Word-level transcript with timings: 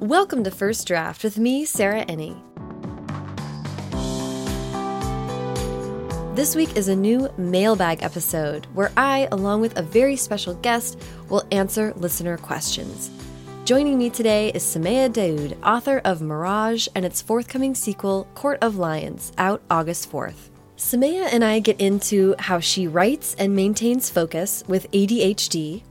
Welcome 0.00 0.44
to 0.44 0.52
First 0.52 0.86
Draft 0.86 1.24
with 1.24 1.38
me, 1.38 1.64
Sarah 1.64 2.06
Enni. 2.06 2.36
This 6.36 6.54
week 6.54 6.76
is 6.76 6.86
a 6.86 6.94
new 6.94 7.28
mailbag 7.36 8.04
episode 8.04 8.66
where 8.74 8.92
I, 8.96 9.26
along 9.32 9.60
with 9.60 9.76
a 9.76 9.82
very 9.82 10.14
special 10.14 10.54
guest, 10.54 11.02
will 11.28 11.42
answer 11.50 11.92
listener 11.96 12.38
questions. 12.38 13.10
Joining 13.64 13.98
me 13.98 14.08
today 14.08 14.52
is 14.52 14.62
Somaiya 14.62 15.12
Daud, 15.12 15.58
author 15.64 16.00
of 16.04 16.22
Mirage 16.22 16.86
and 16.94 17.04
its 17.04 17.20
forthcoming 17.20 17.74
sequel, 17.74 18.28
Court 18.36 18.58
of 18.62 18.76
Lions, 18.76 19.32
out 19.36 19.62
August 19.68 20.12
4th. 20.12 20.50
Somaiya 20.76 21.26
and 21.32 21.44
I 21.44 21.58
get 21.58 21.80
into 21.80 22.36
how 22.38 22.60
she 22.60 22.86
writes 22.86 23.34
and 23.36 23.56
maintains 23.56 24.10
focus 24.10 24.62
with 24.68 24.88
ADHD. 24.92 25.82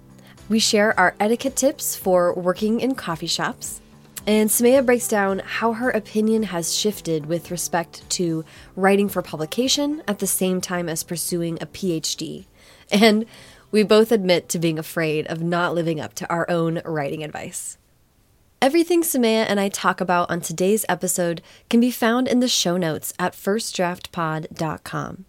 We 0.48 0.60
share 0.60 0.98
our 0.98 1.14
etiquette 1.20 1.58
tips 1.58 1.98
for 1.98 2.34
working 2.34 2.80
in 2.80 2.96
coffee 2.96 3.28
shops. 3.28 3.82
And 4.28 4.50
Somaiya 4.50 4.86
breaks 4.86 5.08
down 5.08 5.40
how 5.40 5.72
her 5.72 5.90
opinion 5.90 6.44
has 6.44 6.76
shifted 6.76 7.28
with 7.28 7.50
respect 7.50 8.08
to 8.10 8.44
writing 8.76 9.08
for 9.08 9.22
publication 9.22 10.04
at 10.06 10.20
the 10.20 10.28
same 10.28 10.60
time 10.60 10.90
as 10.90 11.02
pursuing 11.02 11.58
a 11.62 11.66
PhD. 11.66 12.46
And 12.92 13.26
we 13.72 13.84
both 13.84 14.12
admit 14.12 14.50
to 14.50 14.60
being 14.60 14.78
afraid 14.78 15.28
of 15.28 15.42
not 15.42 15.74
living 15.74 16.02
up 16.02 16.14
to 16.16 16.30
our 16.30 16.46
own 16.52 16.82
writing 16.84 17.24
advice. 17.24 17.78
Everything 18.62 19.02
Somaiya 19.02 19.46
and 19.48 19.62
I 19.62 19.70
talk 19.70 20.02
about 20.02 20.30
on 20.30 20.42
today's 20.42 20.84
episode 20.90 21.42
can 21.70 21.80
be 21.80 21.90
found 21.90 22.28
in 22.28 22.42
the 22.42 22.50
show 22.50 22.76
notes 22.76 23.14
at 23.18 23.32
firstdraftpod.com. 23.32 25.26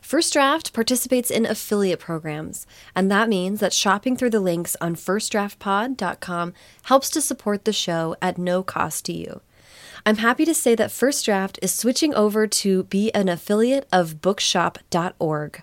First 0.00 0.32
Draft 0.32 0.72
participates 0.72 1.30
in 1.30 1.46
affiliate 1.46 2.00
programs, 2.00 2.66
and 2.94 3.10
that 3.10 3.28
means 3.28 3.60
that 3.60 3.72
shopping 3.72 4.16
through 4.16 4.30
the 4.30 4.40
links 4.40 4.76
on 4.80 4.96
firstdraftpod.com 4.96 6.52
helps 6.84 7.10
to 7.10 7.20
support 7.20 7.64
the 7.64 7.72
show 7.72 8.16
at 8.20 8.38
no 8.38 8.62
cost 8.62 9.04
to 9.06 9.12
you. 9.12 9.40
I'm 10.06 10.16
happy 10.16 10.44
to 10.44 10.54
say 10.54 10.74
that 10.74 10.90
First 10.90 11.24
Draft 11.24 11.58
is 11.62 11.74
switching 11.74 12.14
over 12.14 12.46
to 12.46 12.84
be 12.84 13.12
an 13.14 13.28
affiliate 13.28 13.86
of 13.92 14.20
bookshop.org. 14.20 15.62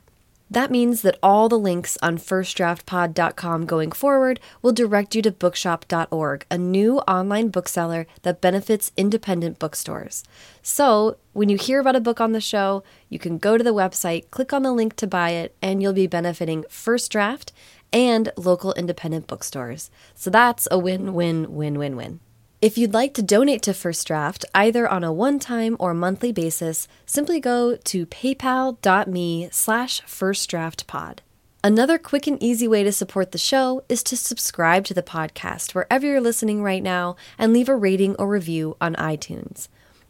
That 0.49 0.71
means 0.71 1.01
that 1.01 1.19
all 1.21 1.49
the 1.49 1.59
links 1.59 1.97
on 2.01 2.17
firstdraftpod.com 2.17 3.65
going 3.65 3.91
forward 3.91 4.39
will 4.61 4.71
direct 4.71 5.13
you 5.13 5.21
to 5.23 5.31
bookshop.org, 5.31 6.45
a 6.49 6.57
new 6.57 6.99
online 6.99 7.49
bookseller 7.49 8.07
that 8.21 8.39
benefits 8.39 8.91
independent 8.95 9.59
bookstores. 9.59 10.23
So, 10.61 11.17
when 11.33 11.49
you 11.49 11.57
hear 11.57 11.81
about 11.81 11.97
a 11.97 12.01
book 12.01 12.21
on 12.21 12.31
the 12.31 12.41
show, 12.41 12.83
you 13.09 13.19
can 13.19 13.37
go 13.37 13.57
to 13.57 13.63
the 13.63 13.73
website, 13.73 14.31
click 14.31 14.53
on 14.53 14.63
the 14.63 14.71
link 14.71 14.95
to 14.95 15.07
buy 15.07 15.31
it, 15.31 15.53
and 15.61 15.81
you'll 15.81 15.93
be 15.93 16.07
benefiting 16.07 16.63
First 16.69 17.11
Draft 17.11 17.51
and 17.91 18.31
local 18.37 18.73
independent 18.73 19.27
bookstores. 19.27 19.91
So 20.15 20.29
that's 20.29 20.67
a 20.71 20.79
win 20.79 21.13
win 21.13 21.53
win 21.55 21.77
win 21.77 21.95
win. 21.95 22.19
If 22.59 22.75
you'd 22.75 22.93
like 22.93 23.13
to 23.13 23.21
donate 23.21 23.61
to 23.63 23.73
First 23.75 24.07
Draft, 24.07 24.43
either 24.55 24.89
on 24.89 25.03
a 25.03 25.13
one-time 25.13 25.77
or 25.79 25.93
monthly 25.93 26.31
basis, 26.31 26.87
simply 27.05 27.39
go 27.39 27.75
to 27.75 28.07
paypal.me 28.07 29.49
slash 29.51 30.01
firstdraftpod. 30.01 31.19
Another 31.63 31.99
quick 31.99 32.25
and 32.25 32.41
easy 32.41 32.67
way 32.67 32.83
to 32.83 32.91
support 32.91 33.31
the 33.31 33.37
show 33.37 33.83
is 33.87 34.01
to 34.01 34.17
subscribe 34.17 34.85
to 34.85 34.95
the 34.95 35.03
podcast 35.03 35.75
wherever 35.75 36.07
you're 36.07 36.19
listening 36.19 36.63
right 36.63 36.81
now 36.81 37.15
and 37.37 37.53
leave 37.53 37.69
a 37.69 37.75
rating 37.75 38.15
or 38.15 38.27
review 38.27 38.75
on 38.81 38.95
iTunes. 38.95 39.67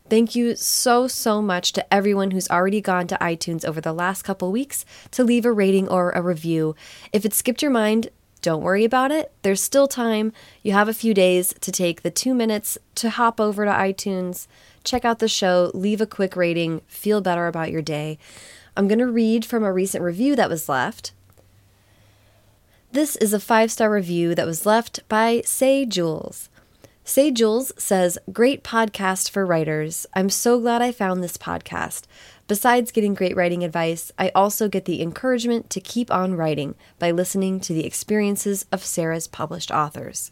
Thank 0.10 0.34
you 0.34 0.56
so, 0.56 1.06
so 1.10 1.42
much 1.42 1.74
to 1.74 1.94
everyone 1.94 2.32
who's 2.32 2.50
already 2.50 2.80
gone 2.80 3.08
to 3.08 3.18
iTunes 3.20 3.66
over 3.66 3.82
the 3.82 3.92
last 3.92 4.22
couple 4.22 4.54
weeks 4.54 4.86
to 5.12 5.26
leave 5.26 5.46
a 5.46 5.52
rating 5.52 5.90
or 5.90 6.12
a 6.12 6.22
review. 6.22 6.78
If 7.12 7.26
it 7.26 7.34
skipped 7.34 7.62
your 7.62 7.72
mind, 7.72 8.08
don't 8.42 8.62
worry 8.62 8.84
about 8.84 9.12
it. 9.12 9.32
There's 9.42 9.62
still 9.62 9.88
time. 9.88 10.34
You 10.64 10.74
have 10.74 10.88
a 10.88 10.94
few 10.94 11.14
days 11.14 11.54
to 11.62 11.72
take 11.72 12.02
the 12.02 12.12
two 12.12 12.34
minutes 12.34 12.78
to 12.96 13.10
hop 13.10 13.40
over 13.40 13.66
to 13.66 13.72
iTunes, 13.72 14.48
check 14.84 15.06
out 15.06 15.20
the 15.20 15.28
show, 15.28 15.72
leave 15.74 16.02
a 16.02 16.06
quick 16.06 16.36
rating, 16.36 16.82
feel 16.88 17.22
better 17.22 17.48
about 17.48 17.72
your 17.72 17.82
day. 17.82 18.18
I'm 18.76 18.88
going 18.88 19.00
to 19.00 19.08
read 19.08 19.44
from 19.44 19.64
a 19.64 19.74
recent 19.74 20.04
review 20.04 20.36
that 20.36 20.50
was 20.50 20.70
left. 20.70 21.12
This 22.92 23.16
is 23.18 23.34
a 23.34 23.40
five 23.40 23.72
star 23.72 23.92
review 23.92 24.34
that 24.36 24.46
was 24.46 24.66
left 24.66 25.08
by 25.10 25.42
Say 25.46 25.86
Jules. 25.86 26.50
Say 27.04 27.32
Jules 27.32 27.72
says, 27.78 28.18
Great 28.32 28.64
podcast 28.64 29.30
for 29.30 29.46
writers. 29.46 30.06
I'm 30.14 30.30
so 30.30 30.60
glad 30.60 30.82
I 30.82 30.92
found 30.92 31.24
this 31.24 31.38
podcast. 31.38 32.04
Besides 32.48 32.92
getting 32.92 33.14
great 33.14 33.36
writing 33.36 33.64
advice, 33.64 34.12
I 34.18 34.32
also 34.34 34.70
get 34.70 34.86
the 34.86 35.02
encouragement 35.02 35.70
to 35.72 35.82
keep 35.82 36.10
on 36.10 36.36
writing 36.36 36.76
by 36.98 37.12
listening 37.12 37.60
to 37.62 37.74
the 37.74 37.86
experiences 37.86 38.66
of 38.72 38.86
Sarah's 38.86 39.28
published 39.28 39.70
authors. 39.70 40.32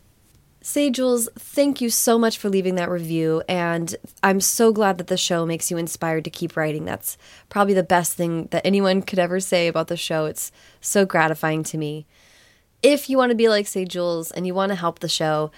Say, 0.62 0.90
Jules, 0.90 1.30
thank 1.38 1.80
you 1.80 1.92
so 1.92 2.18
much 2.18 2.40
for 2.40 2.50
leaving 2.50 2.74
that 2.76 2.90
review, 2.90 3.44
and 3.48 3.94
I'm 4.24 4.42
so 4.42 4.72
glad 4.72 4.98
that 4.98 5.08
the 5.08 5.18
show 5.18 5.46
makes 5.46 5.70
you 5.70 5.78
inspired 5.78 6.24
to 6.24 6.32
keep 6.32 6.58
writing. 6.58 6.86
That's 6.86 7.20
probably 7.50 7.76
the 7.76 7.84
best 7.84 8.14
thing 8.14 8.48
that 8.48 8.66
anyone 8.66 9.04
could 9.04 9.20
ever 9.20 9.40
say 9.40 9.68
about 9.68 9.90
the 9.90 9.98
show. 9.98 10.26
It's 10.26 10.52
so 10.82 11.06
gratifying 11.06 11.64
to 11.66 11.78
me. 11.78 12.08
If 12.82 13.10
you 13.10 13.18
want 13.18 13.30
to 13.30 13.36
be 13.36 13.50
like 13.50 13.68
Say 13.68 13.86
Jules 13.86 14.32
and 14.32 14.48
you 14.48 14.56
want 14.56 14.72
to 14.72 14.76
help 14.76 15.00
the 15.00 15.10
show, 15.10 15.52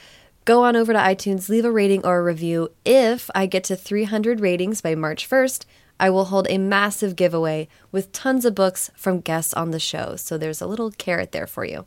go 0.43 0.63
on 0.63 0.75
over 0.75 0.91
to 0.91 0.99
iTunes, 0.99 1.47
leave 1.47 1.65
a 1.65 1.71
rating 1.71 2.05
or 2.05 2.17
a 2.17 2.23
review. 2.23 2.69
If 2.83 3.29
I 3.33 3.45
get 3.45 3.63
to 3.65 3.77
300 3.77 4.41
ratings 4.41 4.81
by 4.81 4.95
March 4.95 5.29
1st, 5.29 5.63
I 5.99 6.09
will 6.09 6.25
hold 6.25 6.47
a 6.49 6.57
massive 6.57 7.15
giveaway 7.15 7.67
with 7.91 8.11
tons 8.11 8.45
of 8.45 8.55
books 8.55 8.91
from 8.95 9.21
guests 9.21 9.53
on 9.53 9.71
the 9.71 9.79
show. 9.79 10.15
So 10.15 10.37
there's 10.37 10.61
a 10.61 10.67
little 10.67 10.91
carrot 10.91 11.31
there 11.31 11.47
for 11.47 11.65
you. 11.65 11.85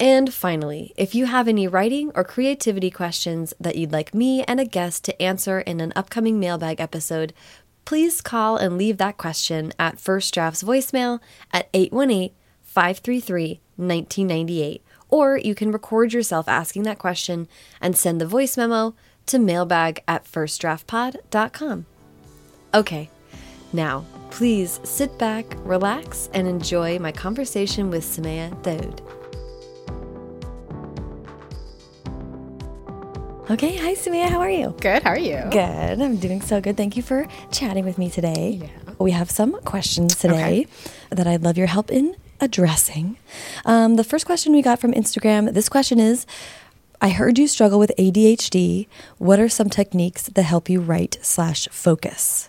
And 0.00 0.34
finally, 0.34 0.92
if 0.96 1.14
you 1.14 1.26
have 1.26 1.46
any 1.46 1.68
writing 1.68 2.10
or 2.14 2.24
creativity 2.24 2.90
questions 2.90 3.54
that 3.60 3.76
you'd 3.76 3.92
like 3.92 4.12
me 4.12 4.42
and 4.42 4.58
a 4.58 4.64
guest 4.64 5.04
to 5.04 5.22
answer 5.22 5.60
in 5.60 5.80
an 5.80 5.92
upcoming 5.94 6.40
mailbag 6.40 6.80
episode, 6.80 7.32
please 7.84 8.20
call 8.20 8.56
and 8.56 8.76
leave 8.76 8.96
that 8.96 9.16
question 9.16 9.72
at 9.78 10.00
First 10.00 10.34
Draft's 10.34 10.64
voicemail 10.64 11.20
at 11.52 11.68
818 11.72 12.32
533 12.62 13.60
1998. 13.76 14.82
Or 15.10 15.36
you 15.38 15.54
can 15.54 15.70
record 15.70 16.12
yourself 16.12 16.48
asking 16.48 16.82
that 16.84 16.98
question 16.98 17.46
and 17.80 17.96
send 17.96 18.20
the 18.20 18.26
voice 18.26 18.56
memo 18.56 18.96
to 19.26 19.38
mailbag 19.38 20.02
at 20.06 20.24
firstdraftpod.com. 20.24 21.86
Okay, 22.74 23.10
now 23.72 24.04
please 24.30 24.80
sit 24.82 25.16
back, 25.16 25.46
relax, 25.58 26.28
and 26.34 26.48
enjoy 26.48 26.98
my 26.98 27.12
conversation 27.12 27.88
with 27.90 28.02
Somaiya 28.02 28.50
Daud. 28.62 29.00
Okay, 33.50 33.76
hi 33.76 33.94
Somaiya, 33.94 34.28
how 34.28 34.40
are 34.40 34.50
you? 34.50 34.74
Good, 34.80 35.02
how 35.02 35.10
are 35.10 35.18
you? 35.18 35.40
Good, 35.50 36.00
I'm 36.00 36.16
doing 36.16 36.40
so 36.40 36.60
good. 36.60 36.76
Thank 36.76 36.96
you 36.96 37.02
for 37.02 37.28
chatting 37.52 37.84
with 37.84 37.98
me 37.98 38.10
today. 38.10 38.60
Yeah. 38.62 38.94
We 38.98 39.10
have 39.10 39.30
some 39.30 39.60
questions 39.62 40.16
today 40.16 40.66
that 41.10 41.26
I'd 41.26 41.42
love 41.42 41.58
your 41.58 41.66
help 41.66 41.90
in 41.90 42.16
addressing. 42.40 43.18
Um, 43.64 43.96
the 43.96 44.04
first 44.04 44.26
question 44.26 44.52
we 44.52 44.62
got 44.62 44.80
from 44.80 44.92
Instagram 44.92 45.52
this 45.52 45.68
question 45.68 46.00
is 46.00 46.26
I 47.04 47.10
heard 47.10 47.38
you 47.38 47.48
struggle 47.48 47.78
with 47.78 47.92
ADHD. 47.98 48.86
What 49.18 49.38
are 49.38 49.50
some 49.50 49.68
techniques 49.68 50.22
that 50.22 50.42
help 50.42 50.70
you 50.70 50.80
write 50.80 51.18
slash 51.20 51.68
focus? 51.70 52.48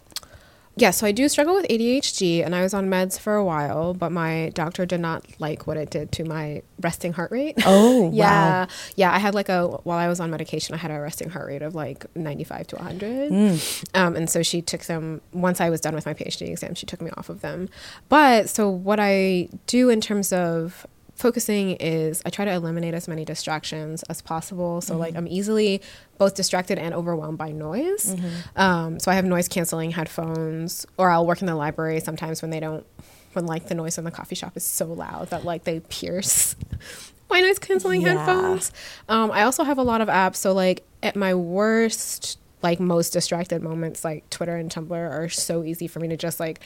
Yeah, 0.78 0.92
so 0.92 1.06
I 1.06 1.12
do 1.12 1.28
struggle 1.28 1.56
with 1.56 1.68
ADHD 1.68 2.42
and 2.42 2.56
I 2.56 2.62
was 2.62 2.74
on 2.74 2.88
meds 2.90 3.20
for 3.20 3.36
a 3.36 3.44
while, 3.44 3.94
but 3.94 4.14
my 4.14 4.52
doctor 4.54 4.86
did 4.86 5.02
not 5.02 5.26
like 5.40 5.68
what 5.68 5.76
it 5.76 5.90
did 5.90 6.14
to 6.14 6.24
my 6.24 6.62
resting 6.80 7.12
heart 7.12 7.32
rate. 7.32 7.56
Oh, 7.66 8.10
yeah. 8.14 8.62
wow. 8.62 8.68
Yeah, 8.96 9.14
I 9.14 9.20
had 9.20 9.36
like 9.36 9.50
a, 9.50 9.68
while 9.68 9.98
I 9.98 10.08
was 10.08 10.22
on 10.22 10.32
medication, 10.32 10.74
I 10.74 10.78
had 10.78 10.90
a 10.90 11.02
resting 11.02 11.30
heart 11.30 11.48
rate 11.48 11.62
of 11.62 11.76
like 11.76 12.06
95 12.16 12.68
to 12.68 12.76
100. 12.78 13.60
Um, 13.94 14.16
and 14.16 14.30
so 14.30 14.42
she 14.42 14.62
took 14.62 14.86
them, 14.86 15.20
once 15.34 15.60
I 15.60 15.70
was 15.70 15.82
done 15.82 15.96
with 15.96 16.06
my 16.06 16.14
PhD 16.14 16.48
exam, 16.48 16.76
she 16.76 16.86
took 16.86 17.02
me 17.02 17.12
off 17.18 17.28
of 17.28 17.42
them. 17.42 17.68
But 18.08 18.48
so 18.48 18.70
what 18.70 19.02
I 19.02 19.50
do 19.68 19.90
in 19.90 20.00
terms 20.00 20.32
of 20.32 20.88
focusing 21.16 21.72
is 21.80 22.22
I 22.26 22.30
try 22.30 22.46
to 22.46 22.52
eliminate 22.52 22.94
as 22.94 23.08
many 23.08 23.26
distractions 23.26 24.04
as 24.04 24.22
possible. 24.22 24.82
So 24.82 24.98
like 24.98 25.16
I'm 25.16 25.28
easily 25.28 25.82
both 26.18 26.36
distracted 26.36 26.78
and 26.78 26.94
overwhelmed 26.94 27.38
by 27.38 27.52
noise. 27.52 28.16
Um, 28.56 29.00
so 29.00 29.12
I 29.12 29.16
have 29.16 29.26
noise 29.26 29.48
canceling 29.48 29.92
headphones, 29.92 30.86
or 30.98 31.10
I'll 31.10 31.26
work 31.26 31.42
in 31.42 31.48
the 31.48 31.56
library 31.56 32.00
sometimes 32.02 32.42
when 32.42 32.52
they 32.52 32.60
don't, 32.60 32.86
when 33.34 33.46
like 33.46 33.68
the 33.68 33.76
noise 33.76 33.98
in 33.98 34.04
the 34.04 34.12
coffee 34.12 34.36
shop 34.36 34.56
is 34.58 34.64
so 34.66 34.86
loud 34.86 35.30
that 35.30 35.46
like 35.46 35.64
they 35.64 35.80
pierce 35.82 36.56
my 37.30 37.42
noise 37.42 37.60
canceling 37.60 38.02
Yeah. 38.02 38.16
headphones. 38.18 38.72
Um, 39.10 39.32
I 39.32 39.44
also 39.44 39.64
have 39.64 39.78
a 39.78 39.84
lot 39.84 40.02
of 40.02 40.08
apps. 40.10 40.36
So 40.38 40.52
like 40.54 40.84
at 41.02 41.16
my 41.16 41.34
worst, 41.34 42.38
like 42.62 42.80
most 42.80 43.12
distracted 43.12 43.62
moments, 43.62 44.04
like 44.04 44.30
Twitter 44.30 44.56
and 44.56 44.70
Tumblr 44.72 44.92
are 44.92 45.30
so 45.30 45.64
easy 45.64 45.88
for 45.88 46.00
me 46.00 46.08
to 46.10 46.18
just 46.18 46.40
like. 46.40 46.60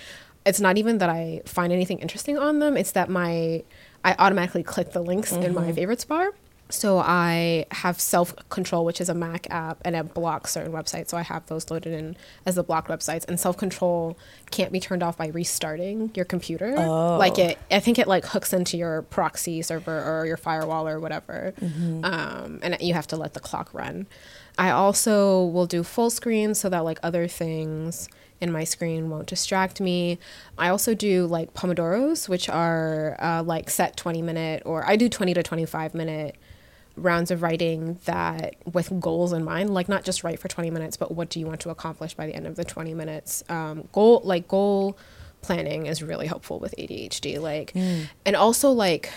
It's 0.45 0.61
not 0.61 0.77
even 0.77 0.99
that 0.99 1.09
I 1.09 1.41
find 1.45 1.73
anything 1.73 1.99
interesting 1.99 2.37
on 2.37 2.59
them. 2.59 2.77
It's 2.77 2.93
that 2.93 3.09
my 3.09 3.61
I 4.03 4.15
automatically 4.17 4.63
click 4.63 4.91
the 4.91 5.01
links 5.01 5.31
in 5.31 5.53
my 5.53 5.71
favorites 5.71 6.05
bar. 6.05 6.31
So 6.71 6.99
I 6.99 7.65
have 7.71 7.99
Self 7.99 8.35
Control, 8.49 8.85
which 8.85 9.01
is 9.01 9.09
a 9.09 9.15
Mac 9.15 9.47
app, 9.49 9.79
and 9.83 9.95
it 9.95 10.13
blocks 10.13 10.51
certain 10.51 10.71
websites. 10.71 11.09
So 11.09 11.17
I 11.17 11.23
have 11.23 11.45
those 11.47 11.71
loaded 11.71 11.93
in 11.93 12.15
as 12.45 12.55
the 12.55 12.63
blocked 12.63 12.89
websites. 12.89 13.27
And 13.27 13.39
Self 13.39 13.57
Control 13.57 14.15
can't 14.51 14.71
be 14.71 14.79
turned 14.79 15.01
off 15.01 15.17
by 15.17 15.27
restarting 15.27 16.11
your 16.13 16.25
computer. 16.25 16.75
Oh. 16.77 17.17
Like 17.17 17.39
it, 17.39 17.57
I 17.71 17.79
think 17.79 17.97
it 17.97 18.07
like 18.07 18.23
hooks 18.23 18.53
into 18.53 18.77
your 18.77 19.01
proxy 19.01 19.63
server 19.63 20.03
or 20.03 20.27
your 20.27 20.37
firewall 20.37 20.87
or 20.87 20.99
whatever, 20.99 21.53
um, 22.03 22.59
and 22.61 22.77
you 22.79 22.93
have 22.93 23.07
to 23.07 23.17
let 23.17 23.33
the 23.33 23.39
clock 23.39 23.73
run. 23.73 24.05
I 24.59 24.69
also 24.69 25.45
will 25.45 25.65
do 25.65 25.83
full 25.83 26.11
screen 26.11 26.53
so 26.53 26.69
that 26.69 26.83
like 26.83 26.99
other 27.01 27.27
things 27.27 28.09
in 28.41 28.51
my 28.51 28.63
screen 28.63 29.09
won't 29.09 29.27
distract 29.27 29.81
me. 29.81 30.17
I 30.57 30.69
also 30.69 30.93
do 30.93 31.25
like 31.25 31.53
pomodoros, 31.53 32.29
which 32.29 32.49
are 32.49 33.17
uh, 33.19 33.43
like 33.43 33.69
set 33.69 33.97
20 33.97 34.21
minute 34.21 34.63
or 34.65 34.85
I 34.85 34.95
do 34.95 35.09
20 35.09 35.33
to 35.33 35.43
25 35.43 35.93
minute 35.93 36.35
rounds 36.95 37.31
of 37.31 37.41
writing 37.41 37.97
that 38.05 38.55
with 38.73 38.99
goals 38.99 39.31
in 39.31 39.43
mind 39.43 39.73
like 39.73 39.87
not 39.87 40.03
just 40.03 40.23
write 40.23 40.37
for 40.37 40.49
20 40.49 40.69
minutes 40.69 40.97
but 40.97 41.11
what 41.11 41.29
do 41.29 41.39
you 41.39 41.45
want 41.45 41.61
to 41.61 41.69
accomplish 41.69 42.13
by 42.13 42.25
the 42.25 42.35
end 42.35 42.45
of 42.45 42.55
the 42.55 42.65
20 42.65 42.93
minutes 42.93 43.41
um, 43.47 43.87
goal 43.93 44.21
like 44.25 44.47
goal 44.49 44.97
planning 45.41 45.85
is 45.85 46.03
really 46.03 46.27
helpful 46.27 46.59
with 46.59 46.75
adhd 46.77 47.39
like 47.39 47.71
and 48.25 48.35
also 48.35 48.71
like 48.71 49.11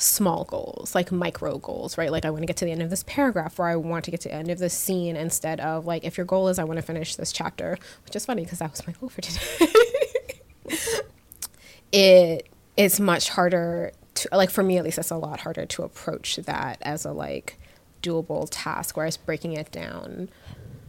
small 0.00 0.44
goals, 0.44 0.94
like 0.94 1.12
micro 1.12 1.58
goals, 1.58 1.98
right? 1.98 2.10
Like 2.10 2.24
I 2.24 2.30
want 2.30 2.42
to 2.42 2.46
get 2.46 2.56
to 2.58 2.64
the 2.64 2.70
end 2.70 2.80
of 2.82 2.88
this 2.88 3.02
paragraph 3.02 3.58
or 3.58 3.66
I 3.68 3.76
want 3.76 4.04
to 4.06 4.10
get 4.10 4.20
to 4.22 4.28
the 4.28 4.34
end 4.34 4.48
of 4.50 4.58
this 4.58 4.72
scene 4.72 5.16
instead 5.16 5.60
of 5.60 5.84
like 5.86 6.04
if 6.04 6.16
your 6.16 6.24
goal 6.24 6.48
is 6.48 6.58
I 6.58 6.64
want 6.64 6.78
to 6.78 6.82
finish 6.82 7.16
this 7.16 7.32
chapter, 7.32 7.76
which 8.06 8.14
is 8.16 8.24
funny 8.24 8.44
because 8.44 8.60
that 8.60 8.70
was 8.70 8.86
my 8.86 8.94
goal 8.94 9.08
for 9.10 9.20
today. 9.20 9.68
it 11.92 12.48
it's 12.76 13.00
much 13.00 13.30
harder 13.30 13.92
to 14.14 14.28
like 14.32 14.50
for 14.50 14.62
me 14.62 14.76
at 14.78 14.84
least 14.84 14.98
it's 14.98 15.10
a 15.10 15.16
lot 15.16 15.40
harder 15.40 15.64
to 15.66 15.82
approach 15.82 16.36
that 16.36 16.78
as 16.82 17.04
a 17.04 17.12
like 17.12 17.58
doable 18.02 18.46
task 18.50 18.96
whereas 18.96 19.16
breaking 19.16 19.52
it 19.54 19.70
down 19.72 20.28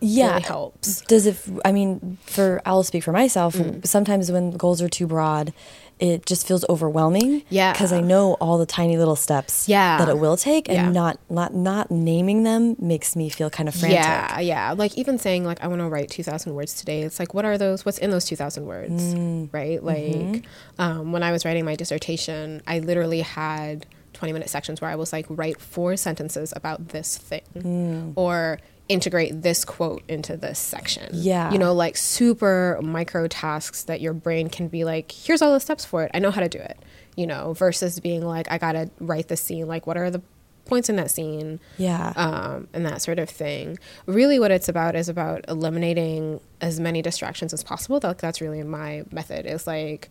yeah 0.02 0.30
really 0.32 0.42
helps. 0.42 1.02
does 1.02 1.26
it 1.26 1.38
i 1.66 1.72
mean 1.72 2.18
for 2.26 2.62
i'll 2.66 2.84
speak 2.84 3.04
for 3.04 3.12
myself 3.12 3.56
Mm. 3.56 3.86
sometimes 3.88 4.32
when 4.32 4.52
goals 4.52 4.82
are 4.82 4.90
too 4.90 5.08
broad 5.08 5.54
it 6.00 6.26
just 6.26 6.48
feels 6.48 6.64
overwhelming 6.70 7.44
Yeah. 7.50 7.74
because 7.74 7.92
i 7.92 8.00
know 8.00 8.34
all 8.40 8.58
the 8.58 8.66
tiny 8.66 8.98
little 8.98 9.16
steps 9.18 9.68
Yeah. 9.68 9.98
that 9.98 10.08
it 10.10 10.18
will 10.18 10.38
take 10.38 10.70
and 10.70 10.76
Yeah. 10.78 10.92
not 10.92 11.20
not 11.30 11.54
not 11.54 11.92
naming 11.92 12.44
them 12.44 12.76
makes 12.80 13.16
me 13.16 13.30
feel 13.30 13.50
kind 13.50 13.68
of 13.68 13.76
frantic 13.76 14.00
Yeah, 14.00 14.40
yeah. 14.40 14.72
Like 14.72 14.98
even 14.98 15.18
saying 15.20 15.44
like 15.44 15.62
I 15.64 15.68
want 15.68 15.82
to 15.82 15.88
write 15.90 16.10
2000 16.10 16.54
words 16.56 16.74
today. 16.74 17.02
It's 17.02 17.20
like 17.20 17.34
what 17.34 17.44
are 17.46 17.58
those 17.58 17.86
what's 17.86 17.98
in 17.98 18.12
those 18.12 18.26
2000 18.26 18.66
words? 18.66 19.14
Mm. 19.14 19.50
Right? 19.52 19.84
Like 19.84 19.98
Mm-hmm. 20.00 20.82
um, 20.82 21.12
when 21.12 21.22
I 21.24 21.32
was 21.32 21.44
writing 21.46 21.66
my 21.66 21.76
dissertation, 21.76 22.62
I 22.66 22.80
literally 22.80 23.22
had 23.22 23.86
20 24.14 24.32
minute 24.34 24.50
sections 24.50 24.80
where 24.82 24.90
I 24.90 24.96
was 24.96 25.12
like 25.14 25.26
write 25.30 25.60
four 25.60 25.98
sentences 25.98 26.54
about 26.56 26.90
this 26.90 27.18
thing 27.18 27.42
Mm. 27.56 28.14
or 28.16 28.60
integrate 28.90 29.44
this 29.44 29.64
quote 29.64 30.04
into 30.10 30.36
this 30.36 30.60
section. 30.60 31.10
Yeah. 31.14 31.52
You 31.52 31.60
know, 31.60 31.74
like 31.74 31.96
super 31.96 32.80
micro 32.82 33.28
tasks 33.28 33.84
that 33.84 34.02
your 34.02 34.14
brain 34.14 34.50
can 34.50 34.68
be 34.68 34.84
like, 34.84 35.12
here's 35.12 35.42
all 35.42 35.54
the 35.54 35.60
steps 35.60 35.86
for 35.86 36.04
it. 36.04 36.12
I 36.14 36.20
know 36.20 36.32
how 36.32 36.42
to 36.42 36.50
do 36.50 36.58
it. 36.58 36.78
You 37.16 37.28
know, 37.28 37.54
versus 37.54 38.00
being 38.00 38.26
like, 38.26 38.52
I 38.52 38.58
gotta 38.58 38.90
write 39.00 39.28
the 39.28 39.38
scene. 39.38 39.68
Like, 39.68 39.86
what 39.86 39.98
are 39.98 40.10
the 40.10 40.22
points 40.66 40.88
in 40.88 40.96
that 40.98 41.10
scene? 41.10 41.60
yeah 41.78 42.14
um, 42.16 42.68
and 42.74 42.86
that 42.86 43.02
sort 43.02 43.20
of 43.20 43.30
thing. 43.30 43.78
Really, 44.06 44.40
what 44.40 44.52
it's 44.52 44.70
about 44.70 44.96
is 44.96 45.08
about 45.08 45.46
eliminating 45.48 46.40
as 46.60 46.80
many 46.80 47.02
distractions 47.02 47.54
as 47.54 47.64
possible. 47.64 48.00
Like 48.02 48.18
that's 48.18 48.42
really 48.42 48.64
my 48.64 49.04
method. 49.12 49.46
Is 49.46 49.68
like 49.68 50.10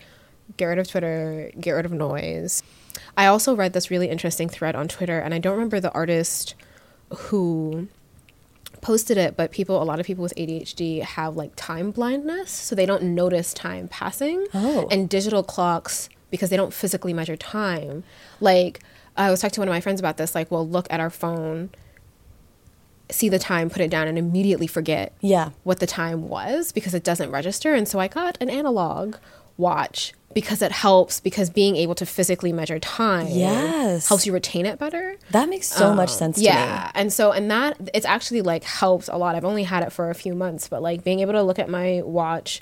get 0.57 0.67
rid 0.67 0.79
of 0.79 0.89
Twitter, 0.89 1.51
get 1.61 1.73
rid 1.73 1.85
of 1.85 1.93
noise. 1.93 2.63
I 3.17 3.27
also 3.27 3.55
read 3.55 3.73
this 3.73 3.91
really 3.91 4.09
interesting 4.09 4.49
thread 4.49 4.77
on 4.77 4.87
Twitter, 4.89 5.19
and 5.19 5.35
I 5.35 5.39
don't 5.39 5.55
remember 5.55 5.81
the 5.81 5.93
artist 5.93 6.55
who 7.11 7.89
posted 8.81 9.19
it, 9.19 9.37
but 9.37 9.51
people, 9.51 9.83
a 9.83 9.85
lot 9.85 10.01
of 10.01 10.07
people 10.07 10.23
with 10.23 10.35
ADHD 10.37 11.03
have 11.03 11.37
like 11.37 11.53
time 11.57 11.91
blindness, 11.91 12.51
so 12.51 12.75
they 12.75 12.87
don't 12.87 13.03
notice 13.03 13.53
time 13.55 13.89
passing. 13.89 14.47
Oh. 14.55 14.89
And 14.91 15.09
digital 15.09 15.43
clocks, 15.43 16.09
because 16.31 16.51
they 16.51 16.57
don't 16.57 16.73
physically 16.73 17.13
measure 17.13 17.37
time, 17.37 18.05
like 18.41 18.81
I 19.17 19.31
was 19.31 19.41
talking 19.41 19.55
to 19.55 19.61
one 19.61 19.69
of 19.69 19.73
my 19.73 19.81
friends 19.81 20.01
about 20.01 20.17
this, 20.17 20.35
like, 20.35 20.51
well, 20.51 20.67
look 20.67 20.87
at 20.91 21.01
our 21.01 21.11
phone, 21.11 21.71
see 23.11 23.29
the 23.29 23.39
time, 23.39 23.71
put 23.71 23.81
it 23.81 23.91
down, 23.91 24.07
and 24.07 24.19
immediately 24.19 24.67
forget 24.67 25.15
yeah 25.21 25.51
what 25.65 25.81
the 25.81 25.87
time 25.87 26.29
was 26.29 26.73
because 26.73 26.95
it 26.95 27.05
doesn't 27.05 27.31
register. 27.31 27.75
And 27.75 27.89
so 27.89 27.99
I 27.99 28.09
got 28.09 28.37
an 28.41 28.51
analog 28.51 29.17
watch 29.59 30.15
because 30.35 30.63
it 30.63 30.71
helps 30.73 31.21
because 31.21 31.51
being 31.51 31.75
able 31.77 31.95
to 31.97 32.07
physically 32.07 32.53
measure 32.53 32.79
time 32.79 33.27
Yes. 33.29 34.09
helps 34.09 34.25
you 34.27 34.33
retain 34.33 34.65
it 34.67 34.79
better. 34.79 35.17
that 35.33 35.49
makes 35.49 35.67
so 35.67 35.93
much 35.93 36.11
sense 36.11 36.37
to 36.37 36.43
Um, 36.49 36.55
Yeah. 36.55 36.91
And 36.95 37.13
so, 37.13 37.33
and 37.33 37.51
that, 37.51 37.77
it's 37.93 38.07
actually 38.07 38.43
like 38.43 38.63
helped 38.65 39.09
a 39.09 39.19
lot. 39.19 39.35
I've 39.35 39.45
only 39.45 39.65
had 39.65 39.83
it 39.83 39.91
for 39.93 40.11
a 40.11 40.15
few 40.15 40.35
months, 40.35 40.69
but 40.69 40.81
like 40.81 41.03
being 41.03 41.21
able 41.21 41.33
to 41.33 41.43
look 41.43 41.59
at 41.59 41.69
my 41.69 42.03
watch, 42.05 42.61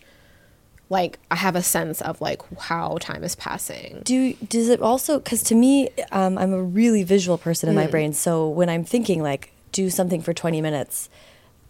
like 0.88 1.18
I 1.30 1.34
have 1.36 1.56
a 1.56 1.62
sense 1.62 2.00
of 2.00 2.20
like 2.20 2.40
how 2.58 2.96
time 3.00 3.24
is 3.24 3.34
passing. 3.34 4.02
do 4.04 4.32
does 4.34 4.68
it 4.68 4.80
also 4.80 5.18
because 5.18 5.42
to 5.42 5.54
me 5.56 5.88
um, 6.12 6.38
i'm 6.38 6.52
a 6.52 6.62
really 6.62 7.02
visual 7.02 7.36
person 7.36 7.68
in 7.68 7.74
Mm. 7.74 7.78
my 7.78 7.86
brain 7.88 8.12
so 8.12 8.48
when 8.48 8.68
i'm 8.68 8.84
thinking 8.84 9.20
like 9.22 9.50
do 9.72 9.90
something 9.90 10.22
for 10.22 10.32
20 10.32 10.60
minutes 10.60 11.08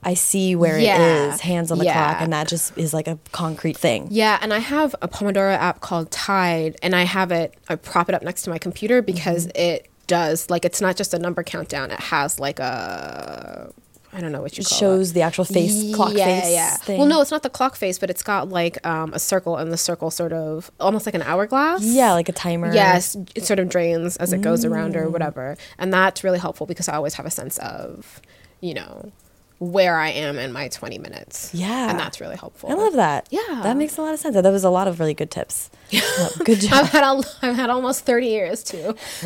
i 0.06 0.14
see 0.14 0.54
where 0.56 0.78
Yeah. 0.78 0.96
it 0.96 1.34
is 1.34 1.40
hands 1.40 1.70
on 1.72 1.78
the 1.78 1.84
Yeah. 1.84 1.92
clock 1.94 2.22
and 2.22 2.32
that 2.32 2.46
just 2.48 2.66
is 2.78 2.94
like 2.94 3.08
a 3.08 3.18
concrete 3.32 3.76
thing 3.76 4.06
Yeah, 4.10 4.38
and 4.40 4.54
I 4.54 4.60
have 4.60 4.94
a 5.02 5.08
Pomodoro 5.08 5.54
app 5.68 5.80
called 5.80 6.10
Tide, 6.10 6.76
and 6.82 6.94
I 6.94 7.02
have 7.16 7.30
it, 7.32 7.54
I 7.68 7.74
prop 7.76 8.08
it 8.08 8.14
up 8.14 8.22
next 8.22 8.42
to 8.44 8.50
my 8.50 8.58
computer 8.66 9.02
because 9.02 9.42
Mm-hmm. 9.48 9.60
it 9.70 9.90
does, 10.06 10.48
like, 10.48 10.64
it's 10.64 10.80
not 10.80 10.94
just 10.96 11.12
a 11.12 11.18
number 11.18 11.42
countdown, 11.42 11.90
it 11.90 11.98
has 12.14 12.38
like 12.38 12.60
a, 12.60 13.72
I 14.12 14.20
don't 14.20 14.32
know 14.32 14.40
what 14.40 14.56
you 14.56 14.62
it 14.62 14.68
call 14.68 14.78
shows 14.78 15.10
it. 15.10 15.14
the 15.14 15.22
actual 15.22 15.44
face 15.44 15.94
clock 15.94 16.12
yeah, 16.14 16.24
face 16.40 16.52
Yeah. 16.52 16.76
thing. 16.76 16.98
Well, 16.98 17.08
no, 17.08 17.20
it's 17.20 17.30
not 17.32 17.42
the 17.42 17.50
clock 17.50 17.74
face, 17.76 17.98
but 17.98 18.08
it's 18.08 18.22
got 18.22 18.48
like 18.48 18.76
um, 18.86 19.12
a 19.12 19.18
circle, 19.18 19.56
and 19.56 19.72
the 19.72 19.76
circle 19.76 20.10
sort 20.10 20.32
of 20.32 20.70
almost 20.80 21.04
like 21.06 21.14
an 21.16 21.22
hourglass. 21.22 21.82
yeah 21.84 22.12
like 22.12 22.28
a 22.28 22.32
timer 22.32 22.72
Yes, 22.72 23.16
it 23.34 23.44
sort 23.44 23.58
of 23.58 23.68
drains 23.68 24.16
as 24.18 24.32
it 24.32 24.40
goes 24.40 24.64
around 24.64 24.94
Mm. 24.94 25.02
or 25.02 25.10
whatever. 25.10 25.56
And 25.78 25.92
that's 25.92 26.22
really 26.24 26.38
helpful 26.38 26.66
because 26.66 26.88
I 26.88 26.94
always 26.94 27.14
have 27.14 27.26
a 27.26 27.30
sense 27.30 27.58
of, 27.58 28.20
you 28.60 28.72
know, 28.74 29.10
where 29.58 29.96
I 29.96 30.10
am 30.10 30.38
in 30.38 30.52
my 30.52 30.68
20 30.68 30.98
minutes. 30.98 31.50
Yeah. 31.54 31.88
And 31.90 31.98
that's 31.98 32.20
really 32.20 32.36
helpful. 32.36 32.70
i 32.70 32.74
love 32.74 32.92
that 32.94 33.26
Yeah. 33.30 33.60
that 33.62 33.76
makes 33.76 33.96
a 33.96 34.02
lot 34.02 34.12
of 34.12 34.20
sense 34.20 34.34
that 34.34 34.44
was 34.52 34.64
a 34.64 34.70
lot 34.70 34.86
of 34.88 35.00
really 35.00 35.14
good 35.14 35.30
tips 35.30 35.70
Uh, 36.18 36.28
good 36.44 36.60
job 36.60 36.72
I've 36.74 36.88
had, 36.90 37.04
a, 37.04 37.22
I've 37.42 37.56
had 37.56 37.70
almost 37.70 38.04
30 38.04 38.26
years 38.26 38.62
to 38.64 38.92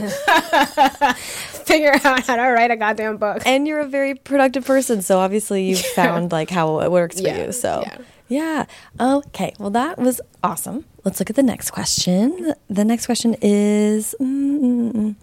figure 1.65 1.93
out 2.05 2.27
how 2.27 2.37
to 2.37 2.43
write 2.43 2.71
a 2.71 2.77
goddamn 2.77 3.17
book. 3.17 3.43
and 3.47 3.67
you're 3.67 3.81
a 3.81 3.87
very 3.87 4.15
productive 4.15 4.65
person 4.65 5.03
so 5.03 5.19
obviously 5.19 5.65
you've 5.65 5.81
found 5.97 6.33
like 6.33 6.51
how 6.51 6.81
it 6.81 6.91
works 6.91 7.21
for 7.21 7.27
Yeah, 7.29 7.47
you 7.47 7.53
so 7.53 7.83
yeah. 7.87 8.67
yeah 8.99 9.15
okay 9.19 9.53
well 9.59 9.71
that 9.71 9.99
was 9.99 10.21
awesome 10.43 10.85
let's 11.05 11.19
look 11.21 11.31
at 11.31 11.37
the 11.37 11.43
next 11.43 11.71
question 11.71 12.55
the 12.69 12.85
next 12.85 13.07
question 13.07 13.37
is 13.43 14.15
mm, 14.21 14.61
mm, 14.61 14.93
mm. 14.93 15.15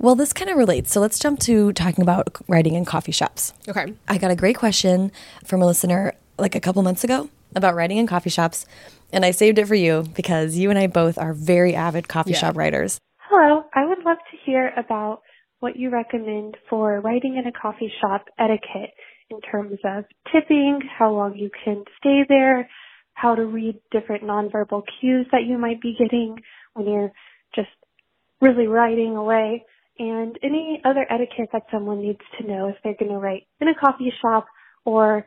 Well 0.00 0.14
this 0.16 0.32
kind 0.32 0.50
of 0.50 0.56
relates. 0.56 0.90
So 0.92 1.00
let's 1.00 1.18
jump 1.18 1.38
to 1.40 1.72
talking 1.74 2.02
about 2.02 2.36
writing 2.48 2.74
in 2.74 2.84
coffee 2.84 3.12
shops. 3.12 3.52
Okay. 3.68 3.94
i 4.08 4.18
got 4.18 4.30
a 4.30 4.36
great 4.36 4.56
question 4.56 5.12
from 5.44 5.62
a 5.62 5.66
listener 5.66 6.14
like 6.38 6.54
a 6.54 6.60
couple 6.60 6.82
months 6.82 7.04
ago 7.04 7.28
about 7.54 7.74
writing 7.74 7.98
in 7.98 8.06
coffee 8.06 8.30
shops 8.30 8.64
and 9.12 9.24
i 9.24 9.30
saved 9.30 9.58
it 9.58 9.66
for 9.66 9.74
you 9.74 10.04
because 10.16 10.56
you 10.56 10.70
and 10.70 10.78
i 10.78 10.86
both 10.86 11.18
are 11.18 11.32
very 11.34 11.74
avid 11.74 12.08
coffee 12.08 12.30
Yeah. 12.32 12.38
shop 12.38 12.56
writers. 12.56 12.98
Hello, 13.28 13.64
I 13.74 13.86
would 13.86 13.98
love 14.04 14.18
to 14.30 14.36
hear 14.44 14.72
about 14.76 15.20
what 15.60 15.76
you 15.76 15.90
recommend 15.90 16.56
for 16.68 17.00
writing 17.00 17.36
in 17.36 17.46
a 17.46 17.52
coffee 17.52 17.92
shop 18.00 18.24
etiquette 18.38 18.90
in 19.30 19.40
terms 19.42 19.78
of 19.84 20.04
tipping, 20.32 20.80
how 20.98 21.12
long 21.12 21.36
you 21.36 21.50
can 21.64 21.84
stay 21.98 22.24
there, 22.28 22.68
how 23.14 23.34
to 23.36 23.44
read 23.44 23.76
different 23.92 24.24
nonverbal 24.24 24.82
cues 24.98 25.26
that 25.30 25.44
you 25.46 25.58
might 25.58 25.80
be 25.80 25.94
getting 25.96 26.36
when 26.74 26.88
you're 26.88 27.12
just 27.54 27.68
really 28.40 28.66
writing 28.66 29.14
away, 29.16 29.64
and 30.00 30.38
any 30.42 30.80
other 30.84 31.06
etiquette 31.10 31.50
that 31.52 31.64
someone 31.70 32.00
needs 32.00 32.20
to 32.40 32.48
know 32.48 32.68
if 32.68 32.76
they're 32.82 32.96
going 32.98 33.12
to 33.12 33.18
write 33.18 33.46
in 33.60 33.68
a 33.68 33.74
coffee 33.74 34.12
shop 34.22 34.46
or 34.86 35.26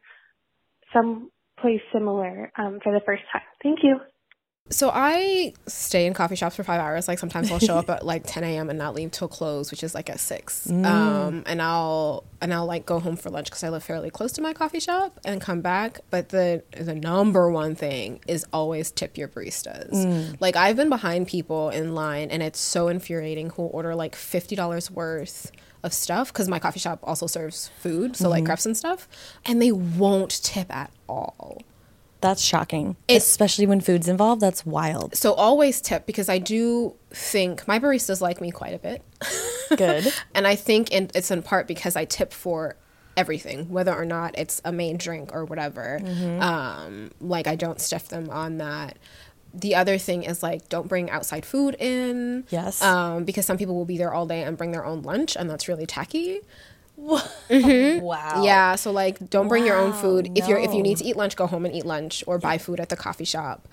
some 0.92 1.30
place 1.62 1.80
similar 1.94 2.52
um, 2.58 2.80
for 2.84 2.92
the 2.92 3.02
first 3.06 3.22
time. 3.32 3.44
Thank 3.62 3.80
you. 3.84 4.00
So 4.70 4.90
I 4.92 5.54
stay 5.68 6.08
in 6.08 6.14
coffee 6.14 6.36
shops 6.36 6.56
for 6.56 6.64
five 6.64 6.80
hours. 6.80 7.08
Like 7.08 7.20
sometimes 7.20 7.52
I'll 7.52 7.60
show 7.60 7.78
up 7.78 7.90
at 7.90 8.06
like 8.06 8.24
10 8.26 8.44
a.m. 8.44 8.70
and 8.70 8.80
not 8.80 8.96
leave 8.96 9.12
till 9.12 9.28
close, 9.28 9.70
which 9.70 9.84
is 9.84 9.94
like 9.94 10.10
at 10.10 10.20
six. 10.20 10.68
Mm. 10.68 10.86
Um, 10.86 11.44
and 11.46 11.62
I'll 11.62 12.24
and 12.42 12.54
I'll 12.54 12.66
like 12.66 12.86
go 12.86 13.00
home 13.00 13.18
for 13.18 13.30
lunch 13.30 13.48
because 13.48 13.64
I 13.64 13.70
live 13.70 13.84
fairly 13.84 14.10
close 14.10 14.32
to 14.34 14.42
my 14.42 14.54
coffee 14.54 14.80
shop 14.80 15.20
and 15.26 15.42
come 15.42 15.62
back. 15.62 16.00
But 16.10 16.30
the 16.30 16.64
the 16.78 16.96
number 16.96 17.52
one 17.52 17.76
thing 17.76 18.22
is 18.28 18.46
always 18.54 18.90
tip 18.90 19.18
your 19.18 19.28
baristas. 19.28 19.92
Mm. 19.92 20.38
Like 20.40 20.56
I've 20.56 20.78
been 20.78 20.90
behind 20.90 21.28
people 21.28 21.70
in 21.70 21.94
line, 21.94 22.30
and 22.32 22.42
it's 22.42 22.60
so 22.60 22.88
infuriating 22.88 23.52
who 23.52 23.64
order 23.64 23.96
like 23.96 24.16
fifty 24.16 24.56
dollars 24.56 24.90
worth 24.90 25.52
of 25.84 25.94
stuff 25.94 26.32
because 26.32 26.48
my 26.48 26.60
coffee 26.60 26.80
shop 26.80 27.00
also 27.04 27.28
serves 27.28 27.68
food, 27.80 28.16
so 28.16 28.30
like 28.30 28.40
mm-hmm. 28.40 28.46
crepes 28.48 28.66
and 28.66 28.78
stuff, 28.78 29.10
and 29.46 29.62
they 29.62 29.74
won't 29.74 30.42
tip 30.42 30.74
at 30.74 30.90
all. 31.10 31.62
That's 32.24 32.42
shocking 32.42 32.96
It's- 33.08 33.28
especially 33.28 33.68
when 33.68 33.80
food's 33.80 34.08
involved 34.08 34.42
that's 34.42 34.66
wild 34.66 35.16
so 35.16 35.34
always 35.34 35.80
tip 35.82 36.08
because 36.08 36.30
I 36.30 36.40
do 36.40 36.96
think 37.14 37.68
my 37.68 37.80
baristas 37.80 38.22
like 38.22 38.42
me 38.42 38.52
quite 38.52 38.74
a 38.74 38.80
bit. 38.80 39.02
Good. 39.78 40.12
and 40.34 40.48
I 40.48 40.56
think 40.56 40.92
in, 40.92 41.10
it's 41.14 41.32
in 41.32 41.44
part 41.44 41.68
because 41.68 41.96
I 41.96 42.06
tip 42.06 42.34
for 42.34 42.76
everything, 43.16 43.70
whether 43.70 43.94
or 43.94 44.06
not 44.06 44.38
it's 44.38 44.62
a 44.66 44.72
main 44.72 44.98
drink 44.98 45.32
or 45.34 45.46
whatever. 45.46 46.00
Mm-hmm. 46.02 46.42
Um, 46.42 47.12
like 47.22 47.48
I 47.48 47.56
don't 47.56 47.80
stiff 47.80 48.08
them 48.10 48.30
on 48.30 48.58
that. 48.58 48.98
The 49.54 49.76
other 49.76 50.00
thing 50.00 50.24
is 50.24 50.42
like 50.42 50.68
don't 50.70 50.88
bring 50.88 51.12
outside 51.12 51.46
food 51.46 51.76
in. 51.78 52.46
Yes. 52.50 52.82
Um, 52.82 53.24
because 53.24 53.46
some 53.46 53.58
people 53.58 53.76
will 53.76 53.86
be 53.86 53.98
there 53.98 54.14
all 54.14 54.26
day 54.26 54.44
and 54.44 54.58
bring 54.58 54.72
their 54.72 54.86
own 54.86 55.04
lunch, 55.04 55.36
and 55.36 55.50
that's 55.50 55.68
really 55.68 55.86
tacky. 55.86 56.42
Wow. 56.98 58.44
Yeah, 58.44 58.76
so 58.76 58.92
like 58.92 59.30
don't 59.30 59.48
bring 59.48 59.66
your 59.66 59.78
own 59.78 59.92
Wow, 59.92 60.02
food. 60.02 60.32
If 60.36 60.48
you're 60.48 60.58
if 60.60 60.74
you 60.74 60.82
need 60.84 60.98
to 60.98 61.06
eat 61.06 61.16
lunch, 61.16 61.36
go 61.36 61.48
home 61.48 61.66
and 61.66 61.74
eat 61.76 61.86
lunch 61.86 62.24
or 62.28 62.38
buy 62.38 62.58
food 62.58 62.80
at 62.80 62.90
the 62.90 62.96
coffee 62.96 63.26
shop. 63.26 63.68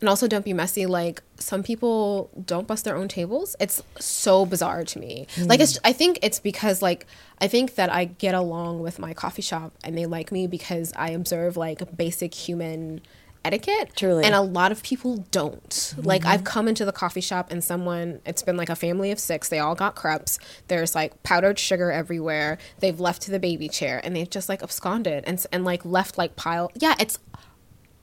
And 0.00 0.08
also 0.08 0.26
don't 0.26 0.44
be 0.44 0.52
messy. 0.52 0.86
Like 0.86 1.22
some 1.38 1.62
people 1.62 2.30
don't 2.44 2.66
bust 2.66 2.84
their 2.84 2.96
own 2.96 3.06
tables. 3.06 3.54
It's 3.60 3.82
so 4.00 4.44
bizarre 4.44 4.82
to 4.84 4.98
me. 4.98 5.28
Like 5.38 5.60
Hmm. 5.60 5.62
it's 5.62 5.78
I 5.84 5.92
think 5.92 6.18
it's 6.22 6.40
because 6.40 6.82
like 6.82 7.06
I 7.40 7.46
think 7.46 7.76
that 7.76 7.92
I 7.92 8.06
get 8.06 8.34
along 8.34 8.80
with 8.80 8.98
my 8.98 9.14
coffee 9.14 9.42
shop 9.42 9.72
and 9.84 9.96
they 9.96 10.06
like 10.06 10.32
me 10.32 10.46
because 10.48 10.92
I 10.96 11.10
observe 11.10 11.56
like 11.56 11.96
basic 11.96 12.34
human 12.34 13.00
etiquette. 13.44 13.90
Truly. 13.96 14.24
And 14.24 14.34
a 14.34 14.40
lot 14.40 14.72
of 14.72 14.82
people 14.82 15.18
don't. 15.30 15.94
Like 15.96 16.24
I've 16.24 16.40
mm-hmm. 16.40 16.46
come 16.46 16.68
into 16.68 16.84
the 16.84 16.92
coffee 16.92 17.20
shop 17.20 17.50
and 17.50 17.62
someone 17.62 18.20
it's 18.24 18.42
been 18.42 18.56
like 18.56 18.68
a 18.68 18.76
family 18.76 19.10
of 19.10 19.18
6. 19.18 19.48
They 19.48 19.58
all 19.58 19.74
got 19.74 19.94
crepes. 19.94 20.38
There's 20.68 20.94
like 20.94 21.22
powdered 21.22 21.58
sugar 21.58 21.90
everywhere. 21.90 22.58
They've 22.80 22.98
left 22.98 23.26
the 23.26 23.38
baby 23.38 23.68
chair 23.68 24.00
and 24.02 24.14
they've 24.14 24.30
just 24.30 24.48
like 24.48 24.62
absconded 24.62 25.24
and 25.26 25.44
and 25.52 25.64
like 25.64 25.84
left 25.84 26.18
like 26.18 26.36
pile. 26.36 26.70
Yeah, 26.74 26.94
it's 26.98 27.18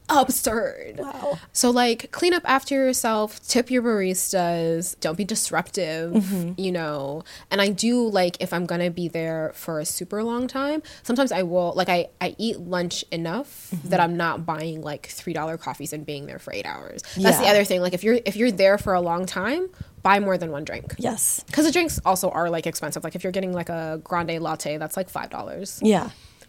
absurd. 0.10 1.00
Wow. 1.00 1.38
So 1.54 1.70
like 1.70 2.12
clean 2.12 2.34
up 2.34 2.44
after 2.46 2.76
yourself, 2.76 3.46
tip 3.48 3.70
your 3.72 3.82
baristas, 3.84 5.00
don't 5.00 5.18
be 5.18 5.24
disruptive, 5.26 6.14
Mm-hmm. 6.14 6.54
you 6.58 6.72
know. 6.72 7.24
And 7.52 7.62
I 7.62 7.70
do 7.70 8.08
like 8.10 8.38
if 8.40 8.54
I'm 8.54 8.66
going 8.66 8.82
to 8.82 8.90
be 8.90 9.08
there 9.08 9.52
for 9.56 9.80
a 9.80 9.86
super 9.86 10.24
long 10.24 10.48
time, 10.48 10.82
sometimes 11.04 11.32
I 11.32 11.44
will 11.44 11.74
like 11.76 11.90
I 11.90 12.08
I 12.22 12.36
eat 12.38 12.60
lunch 12.60 13.04
enough 13.12 13.70
Mm-hmm. 13.72 13.90
that 13.90 14.00
I'm 14.00 14.18
not 14.18 14.46
buying 14.46 14.82
like 14.82 15.08
$3 15.08 15.60
coffees 15.60 15.94
and 15.94 16.06
being 16.06 16.26
there 16.26 16.40
for 16.40 16.54
8 16.54 16.66
hours. 16.66 17.02
That's 17.18 17.38
the 17.40 17.48
other 17.48 17.64
thing. 17.64 17.82
Like 17.82 17.94
if 17.94 18.04
you're 18.04 18.20
if 18.26 18.36
you're 18.36 18.52
there 18.52 18.78
for 18.78 18.94
a 18.94 19.02
long 19.02 19.26
time, 19.26 19.70
buy 20.02 20.20
more 20.20 20.38
than 20.38 20.52
one 20.52 20.64
drink. 20.64 20.96
Yes. 20.98 21.44
Cuz 21.52 21.66
the 21.66 21.72
drinks 21.72 22.00
also 22.06 22.30
are 22.30 22.50
like 22.50 22.66
expensive. 22.66 23.04
Like 23.04 23.16
if 23.16 23.24
you're 23.24 23.32
getting 23.34 23.54
like 23.54 23.70
a 23.70 24.02
grande 24.04 24.40
latte, 24.42 24.78
that's 24.78 24.98
like 24.98 25.12
$5. 25.12 25.80
Yeah. 25.84 26.06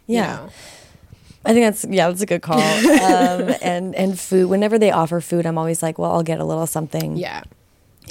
you 0.07 0.17
Yeah. 0.17 0.26
know? 0.37 0.49
I 1.45 1.53
think 1.53 1.65
that's 1.67 1.85
yeah, 1.89 2.09
that's 2.09 2.21
a 2.23 2.27
good 2.27 2.43
call. 2.43 2.61
um, 3.05 3.55
and 3.63 3.95
and 3.95 4.19
food. 4.19 4.49
Whenever 4.51 4.79
they 4.79 4.91
offer 4.91 5.21
food, 5.21 5.47
I'm 5.47 5.57
always 5.59 5.83
like, 5.83 5.99
well, 5.99 6.13
I'll 6.13 6.23
get 6.23 6.39
a 6.41 6.45
little 6.45 6.67
something. 6.67 7.17
Yeah. 7.17 7.43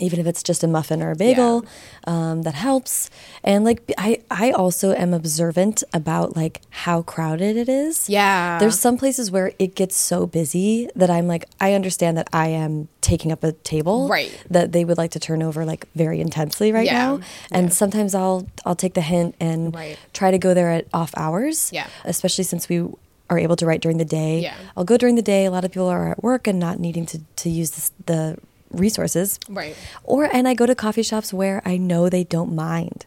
even 0.01 0.19
if 0.19 0.25
it's 0.27 0.43
just 0.43 0.63
a 0.63 0.67
muffin 0.67 1.01
or 1.01 1.11
a 1.11 1.15
bagel 1.15 1.65
um, 2.07 2.43
that 2.43 2.53
helps 2.53 3.09
and 3.43 3.65
like 3.65 3.79
I, 3.97 4.21
I 4.31 4.51
also 4.51 4.93
am 4.93 5.13
observant 5.13 5.83
about 5.93 6.37
like 6.37 6.61
how 6.69 7.01
crowded 7.01 7.57
it 7.57 7.67
is 7.67 8.07
Yeah. 8.07 8.59
there's 8.59 8.79
some 8.79 8.97
places 8.97 9.29
where 9.29 9.51
it 9.59 9.75
gets 9.75 9.97
so 9.97 10.25
busy 10.25 10.87
that 10.95 11.09
i'm 11.09 11.27
like 11.27 11.43
i 11.59 11.73
understand 11.73 12.15
that 12.17 12.29
i 12.31 12.47
am 12.47 12.87
taking 13.01 13.31
up 13.33 13.43
a 13.43 13.51
table 13.73 14.07
Right. 14.07 14.31
that 14.49 14.71
they 14.71 14.85
would 14.85 14.97
like 14.97 15.11
to 15.17 15.19
turn 15.19 15.43
over 15.43 15.65
like 15.65 15.83
very 15.95 16.21
intensely 16.21 16.71
right 16.71 16.85
Yeah. 16.85 16.93
now 17.03 17.19
and 17.51 17.73
sometimes 17.73 18.15
i'll 18.15 18.47
i'll 18.65 18.77
take 18.85 18.93
the 18.93 19.01
hint 19.13 19.35
and 19.41 19.75
Right. 19.75 19.97
try 20.13 20.31
to 20.31 20.37
go 20.37 20.53
there 20.53 20.69
at 20.71 20.85
off 20.93 21.11
hours 21.17 21.71
Yeah. 21.73 21.87
especially 22.05 22.45
since 22.45 22.69
we 22.69 22.87
are 23.29 23.39
able 23.39 23.55
to 23.55 23.65
write 23.65 23.81
during 23.81 23.97
the 23.97 24.05
day 24.05 24.41
Yeah. 24.41 24.55
i'll 24.75 24.83
go 24.85 24.97
during 24.97 25.15
the 25.15 25.21
day 25.21 25.45
a 25.45 25.51
lot 25.51 25.63
of 25.65 25.71
people 25.71 25.87
are 25.87 26.11
at 26.11 26.23
work 26.23 26.47
and 26.47 26.59
not 26.59 26.79
needing 26.79 27.05
to, 27.07 27.19
to 27.37 27.49
use 27.49 27.71
this, 27.71 27.91
the 28.05 28.37
resources 28.71 29.39
Right. 29.49 29.75
or 30.03 30.25
and 30.25 30.47
I 30.47 30.53
go 30.53 30.65
to 30.65 30.75
coffee 30.75 31.03
shops 31.03 31.33
where 31.33 31.61
I 31.65 31.77
know 31.77 32.09
they 32.09 32.23
don't 32.23 32.53
mind. 32.55 33.05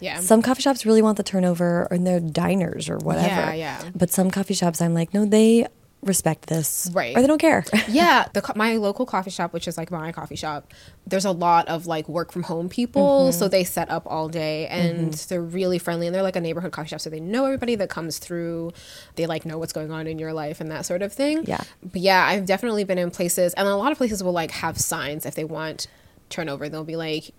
Yeah. 0.00 0.20
Some 0.20 0.42
coffee 0.42 0.62
shops 0.62 0.84
really 0.84 1.00
want 1.00 1.16
the 1.16 1.22
turnover 1.22 1.86
and 1.90 2.06
they're 2.06 2.20
diners 2.20 2.88
or 2.88 2.98
whatever. 2.98 3.28
Yeah, 3.28 3.54
yeah. 3.54 3.90
But 3.94 4.10
some 4.10 4.30
coffee 4.30 4.54
shops 4.54 4.80
I'm 4.82 4.94
like, 4.94 5.14
no, 5.14 5.24
they 5.24 5.66
respect 6.02 6.46
this. 6.46 6.90
Right. 6.92 7.16
Or 7.16 7.20
they 7.20 7.26
don't 7.26 7.38
care. 7.38 7.64
yeah, 7.88 8.26
the 8.32 8.42
my 8.56 8.76
local 8.76 9.06
coffee 9.06 9.30
shop, 9.30 9.52
which 9.52 9.68
is 9.68 9.76
like 9.78 9.90
my 9.90 10.10
coffee 10.12 10.36
shop, 10.36 10.72
there's 11.06 11.24
a 11.24 11.30
lot 11.30 11.68
of 11.68 11.86
like 11.86 12.08
work 12.08 12.32
from 12.32 12.42
home 12.42 12.68
people, 12.68 13.28
Mm-hmm. 13.30 13.38
so 13.38 13.48
they 13.48 13.62
set 13.64 13.90
up 13.90 14.02
all 14.06 14.28
day 14.28 14.66
and 14.66 15.12
they're 15.14 15.42
really 15.42 15.78
friendly 15.78 16.06
and 16.06 16.14
they're 16.14 16.22
like 16.22 16.36
a 16.36 16.40
neighborhood 16.40 16.72
coffee 16.72 16.88
shop, 16.88 17.00
so 17.00 17.08
they 17.10 17.20
know 17.20 17.44
everybody 17.44 17.74
that 17.76 17.88
comes 17.88 18.18
through. 18.18 18.72
They 19.14 19.26
like 19.26 19.46
know 19.46 19.58
what's 19.58 19.72
going 19.72 19.92
on 19.92 20.06
in 20.06 20.18
your 20.18 20.32
life 20.32 20.60
and 20.60 20.70
that 20.70 20.84
sort 20.86 21.02
of 21.02 21.12
thing. 21.12 21.44
Yeah. 21.46 21.62
but 21.82 22.00
yeah, 22.00 22.26
I've 22.26 22.46
definitely 22.46 22.84
been 22.84 22.98
in 22.98 23.10
places, 23.10 23.54
and 23.54 23.68
a 23.68 23.76
lot 23.76 23.92
of 23.92 23.98
places 23.98 24.22
will 24.22 24.32
like 24.32 24.50
have 24.50 24.78
signs 24.78 25.24
if 25.24 25.34
they 25.34 25.44
want 25.44 25.86
turnover. 26.30 26.68
They'll 26.68 26.84
be 26.84 26.96
like. 26.96 27.32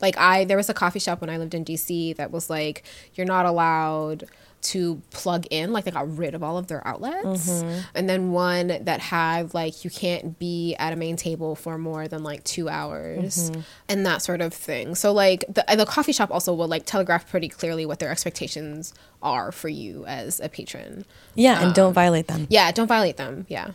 Like 0.00 0.18
I, 0.18 0.44
there 0.44 0.56
was 0.56 0.68
a 0.68 0.74
coffee 0.74 0.98
shop 0.98 1.20
when 1.20 1.30
I 1.30 1.36
lived 1.36 1.54
in 1.54 1.64
DC 1.64 2.16
that 2.16 2.32
was 2.32 2.50
like, 2.50 2.82
you're 3.14 3.24
not 3.24 3.46
allowed 3.46 4.24
to 4.62 5.02
plug 5.10 5.46
in. 5.50 5.72
Like 5.72 5.84
they 5.84 5.90
got 5.90 6.16
rid 6.16 6.34
of 6.34 6.42
all 6.42 6.56
of 6.58 6.66
their 6.68 6.86
outlets, 6.86 7.62
and 7.94 8.08
then 8.08 8.30
one 8.32 8.68
that 8.84 9.00
had 9.00 9.54
like 9.54 9.84
you 9.84 9.90
can't 9.90 10.38
be 10.38 10.74
at 10.78 10.92
a 10.92 10.96
main 10.96 11.16
table 11.16 11.54
for 11.54 11.76
more 11.78 12.08
than 12.08 12.22
like 12.22 12.44
two 12.44 12.68
hours, 12.68 13.50
and 13.88 14.06
that 14.06 14.22
sort 14.22 14.40
of 14.40 14.54
thing. 14.54 14.94
So 14.94 15.12
like 15.12 15.44
the 15.48 15.64
the 15.76 15.86
coffee 15.86 16.12
shop 16.12 16.30
also 16.30 16.54
will 16.54 16.68
like 16.68 16.86
telegraph 16.86 17.28
pretty 17.30 17.48
clearly 17.48 17.84
what 17.86 17.98
their 17.98 18.10
expectations 18.10 18.94
are 19.22 19.52
for 19.52 19.68
you 19.68 20.04
as 20.06 20.40
a 20.40 20.48
patron. 20.48 21.04
yeah, 21.34 21.58
and 21.58 21.68
Um, 21.68 21.72
don't 21.72 21.92
violate 21.92 22.26
them. 22.28 22.46
Yeah, 22.50 22.70
don't 22.72 22.88
violate 22.88 23.16
them. 23.16 23.46
Yeah. 23.48 23.70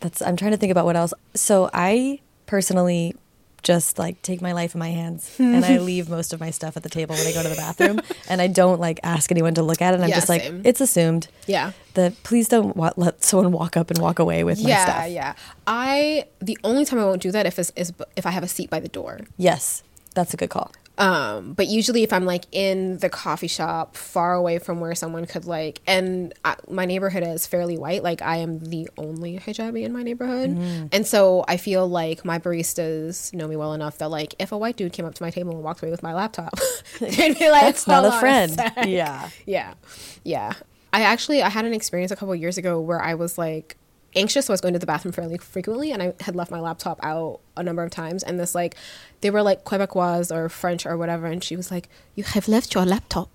That's 0.00 0.22
I'm 0.22 0.36
trying 0.36 0.52
to 0.52 0.56
think 0.56 0.70
about 0.70 0.84
what 0.84 0.96
else. 0.96 1.12
So 1.34 1.68
I 1.74 2.20
personally 2.46 3.14
just 3.62 3.98
like 3.98 4.20
take 4.22 4.40
my 4.40 4.52
life 4.52 4.74
in 4.74 4.78
my 4.78 4.90
hands 4.90 5.34
and 5.38 5.64
I 5.64 5.78
leave 5.78 6.08
most 6.08 6.32
of 6.32 6.40
my 6.40 6.50
stuff 6.50 6.76
at 6.76 6.82
the 6.82 6.88
table 6.88 7.14
when 7.14 7.26
I 7.26 7.32
go 7.32 7.42
to 7.42 7.48
the 7.48 7.56
bathroom 7.56 8.00
and 8.28 8.40
I 8.40 8.46
don't 8.46 8.80
like 8.80 9.00
ask 9.02 9.30
anyone 9.30 9.54
to 9.54 9.62
look 9.62 9.82
at 9.82 9.92
it. 9.92 9.96
And 9.96 10.04
I'm 10.04 10.10
Yeah, 10.10 10.16
just 10.16 10.28
like, 10.28 10.42
same. 10.42 10.62
it's 10.64 10.80
assumed 10.80 11.28
Yeah. 11.46 11.72
that 11.94 12.22
please 12.22 12.48
don't 12.48 12.76
wa- 12.76 12.92
let 12.96 13.24
someone 13.24 13.52
walk 13.52 13.76
up 13.76 13.90
and 13.90 13.98
walk 13.98 14.18
away 14.18 14.44
with 14.44 14.62
my 14.62 14.70
stuff. 14.70 14.86
yeah. 14.98 15.06
yeah. 15.06 15.34
I 15.66 16.24
the 16.40 16.56
only 16.64 16.84
time 16.84 16.98
I 17.00 17.04
won't 17.04 17.22
do 17.22 17.30
that 17.32 17.46
if 17.46 17.58
is, 17.58 17.72
is 17.76 17.92
if 18.16 18.24
I 18.26 18.30
have 18.30 18.42
a 18.42 18.48
seat 18.48 18.70
by 18.70 18.80
the 18.80 18.88
door. 18.88 19.20
Yes, 19.36 19.82
that's 20.14 20.32
a 20.34 20.36
good 20.36 20.50
call. 20.50 20.72
Um, 20.98 21.52
but 21.54 21.68
usually 21.68 22.02
if 22.02 22.12
I'm 22.12 22.24
like 22.26 22.44
in 22.52 22.98
the 22.98 23.08
coffee 23.08 23.46
shop, 23.46 23.96
far 23.96 24.34
away 24.34 24.58
from 24.58 24.80
where 24.80 24.94
someone 24.94 25.26
could 25.26 25.44
like, 25.46 25.80
and 25.86 26.34
I, 26.44 26.56
my 26.68 26.84
neighborhood 26.86 27.22
is 27.22 27.46
fairly 27.46 27.78
white. 27.78 28.02
Like 28.02 28.20
I 28.20 28.38
am 28.38 28.58
the 28.58 28.88
only 28.98 29.38
hijabi 29.38 29.84
in 29.84 29.92
my 29.92 30.02
neighborhood, 30.02 30.50
Mm. 30.50 30.88
and 30.92 31.06
so 31.06 31.44
I 31.46 31.56
feel 31.56 31.88
like 31.88 32.24
my 32.24 32.38
baristas 32.38 33.32
know 33.32 33.46
me 33.46 33.54
well 33.56 33.72
enough 33.74 33.98
that 33.98 34.10
like 34.10 34.34
if 34.40 34.50
a 34.52 34.58
white 34.58 34.76
dude 34.76 34.92
came 34.92 35.06
up 35.06 35.14
to 35.14 35.22
my 35.22 35.30
table 35.30 35.52
and 35.52 35.62
walked 35.62 35.82
away 35.82 35.90
with 35.90 36.02
my 36.02 36.12
laptop, 36.14 36.52
they'd 37.00 37.38
be 37.38 37.48
like, 37.50 37.62
That's 37.62 37.86
not 37.86 38.04
a 38.04 38.12
friend. 38.18 38.52
sec." 38.52 38.74
yeah. 38.86 39.28
yeah 39.46 39.74
yeah 40.24 40.52
i 40.92 41.02
actually 41.02 41.42
i 41.42 41.48
had 41.48 41.64
an 41.64 41.72
experience 41.74 42.10
a 42.10 42.16
couple 42.16 42.34
years 42.34 42.58
ago 42.58 42.80
where 42.80 43.00
i 43.00 43.14
was 43.14 43.38
like 43.38 43.76
anxious 44.16 44.46
so 44.46 44.52
i 44.52 44.54
was 44.54 44.60
going 44.60 44.72
to 44.72 44.78
the 44.80 44.86
bathroom 44.86 45.12
fairly 45.12 45.36
frequently 45.38 45.92
and 45.92 46.02
i 46.02 46.12
had 46.20 46.34
left 46.34 46.50
my 46.50 46.60
laptop 46.60 46.98
out 47.02 47.40
a 47.56 47.62
number 47.62 47.82
of 47.82 47.90
times 47.90 48.22
and 48.22 48.40
this 48.40 48.54
like 48.54 48.74
they 49.20 49.30
were 49.30 49.42
like 49.42 49.64
quebecois 49.64 50.34
or 50.34 50.48
french 50.48 50.86
or 50.86 50.96
whatever 50.96 51.26
and 51.26 51.44
she 51.44 51.56
was 51.56 51.70
like 51.70 51.88
you 52.14 52.24
have 52.24 52.48
left 52.48 52.74
your 52.74 52.84
laptop 52.86 53.28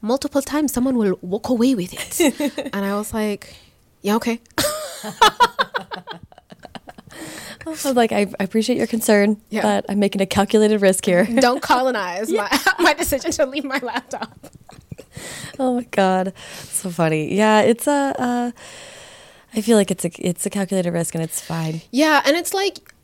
multiple 0.00 0.40
times 0.42 0.72
someone 0.72 0.96
will 0.96 1.18
walk 1.22 1.48
away 1.48 1.74
with 1.74 1.92
it 1.92 2.38
and 2.74 2.84
i 2.84 2.94
was 2.96 3.12
like 3.12 3.54
yeah 4.02 4.14
okay 4.16 4.40
I 7.64 7.70
was 7.70 7.84
like, 7.84 8.10
I, 8.10 8.26
I 8.40 8.44
appreciate 8.44 8.76
your 8.76 8.88
concern, 8.88 9.40
Yeah. 9.50 9.62
but 9.62 9.84
I'm 9.88 10.00
making 10.00 10.20
a 10.20 10.26
calculated 10.26 10.82
risk 10.82 11.04
here. 11.04 11.24
don't 11.36 11.62
colonize 11.62 12.28
my 12.30 12.48
my 12.80 12.92
decision 12.92 13.30
to 13.32 13.46
leave 13.46 13.62
my 13.64 13.78
laptop 13.78 14.36
oh 15.58 15.76
my 15.76 15.84
god, 15.90 16.32
so 16.54 16.90
funny. 16.90 17.34
Yeah, 17.34 17.60
it's 17.60 17.86
a. 17.86 18.14
Uh, 18.18 18.50
I 19.54 19.60
feel 19.60 19.76
like 19.76 19.90
it's 19.90 20.04
a 20.04 20.10
it's 20.18 20.46
a 20.46 20.50
calculated 20.50 20.92
risk 20.92 21.14
and 21.14 21.22
it's 21.22 21.40
fine. 21.40 21.82
Yeah, 21.90 22.22
and 22.24 22.36
it's 22.36 22.54
like 22.54 22.94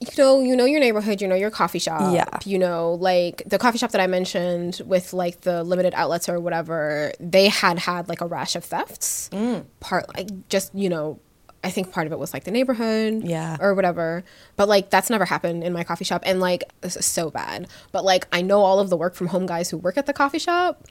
you 0.00 0.08
know, 0.18 0.40
you 0.42 0.54
know 0.56 0.66
your 0.66 0.78
neighborhood, 0.80 1.22
you 1.22 1.28
know 1.28 1.34
your 1.34 1.50
coffee 1.50 1.78
shop. 1.78 2.12
Yeah. 2.14 2.26
You 2.44 2.58
know, 2.58 2.94
like 3.00 3.42
the 3.46 3.58
coffee 3.58 3.78
shop 3.78 3.92
that 3.92 4.00
I 4.00 4.06
mentioned 4.06 4.82
with 4.84 5.14
like 5.14 5.40
the 5.40 5.64
limited 5.64 5.94
outlets 5.94 6.28
or 6.28 6.38
whatever, 6.38 7.12
they 7.18 7.48
had 7.48 7.78
had 7.78 8.06
like 8.08 8.20
a 8.20 8.26
rash 8.26 8.56
of 8.56 8.64
thefts. 8.64 9.30
Mm. 9.32 9.64
Part 9.80 10.14
like 10.14 10.28
just, 10.50 10.74
you 10.74 10.90
know, 10.90 11.18
I 11.64 11.70
think 11.70 11.92
part 11.92 12.06
of 12.06 12.12
it 12.12 12.18
was 12.18 12.34
like 12.34 12.44
the 12.44 12.50
neighborhood 12.50 13.22
Yeah. 13.24 13.56
or 13.58 13.74
whatever. 13.74 14.22
But 14.56 14.68
like 14.68 14.90
that's 14.90 15.08
never 15.08 15.24
happened 15.24 15.64
in 15.64 15.72
my 15.72 15.82
coffee 15.82 16.04
shop 16.04 16.22
and 16.26 16.40
like 16.40 16.64
this 16.82 16.96
is 16.96 17.06
so 17.06 17.30
bad. 17.30 17.66
But 17.92 18.04
like 18.04 18.26
I 18.32 18.42
know 18.42 18.60
all 18.60 18.80
of 18.80 18.90
the 18.90 18.98
work 18.98 19.14
from 19.14 19.28
home 19.28 19.46
guys 19.46 19.70
who 19.70 19.78
work 19.78 19.96
at 19.96 20.04
the 20.04 20.12
coffee 20.12 20.38
shop 20.38 20.84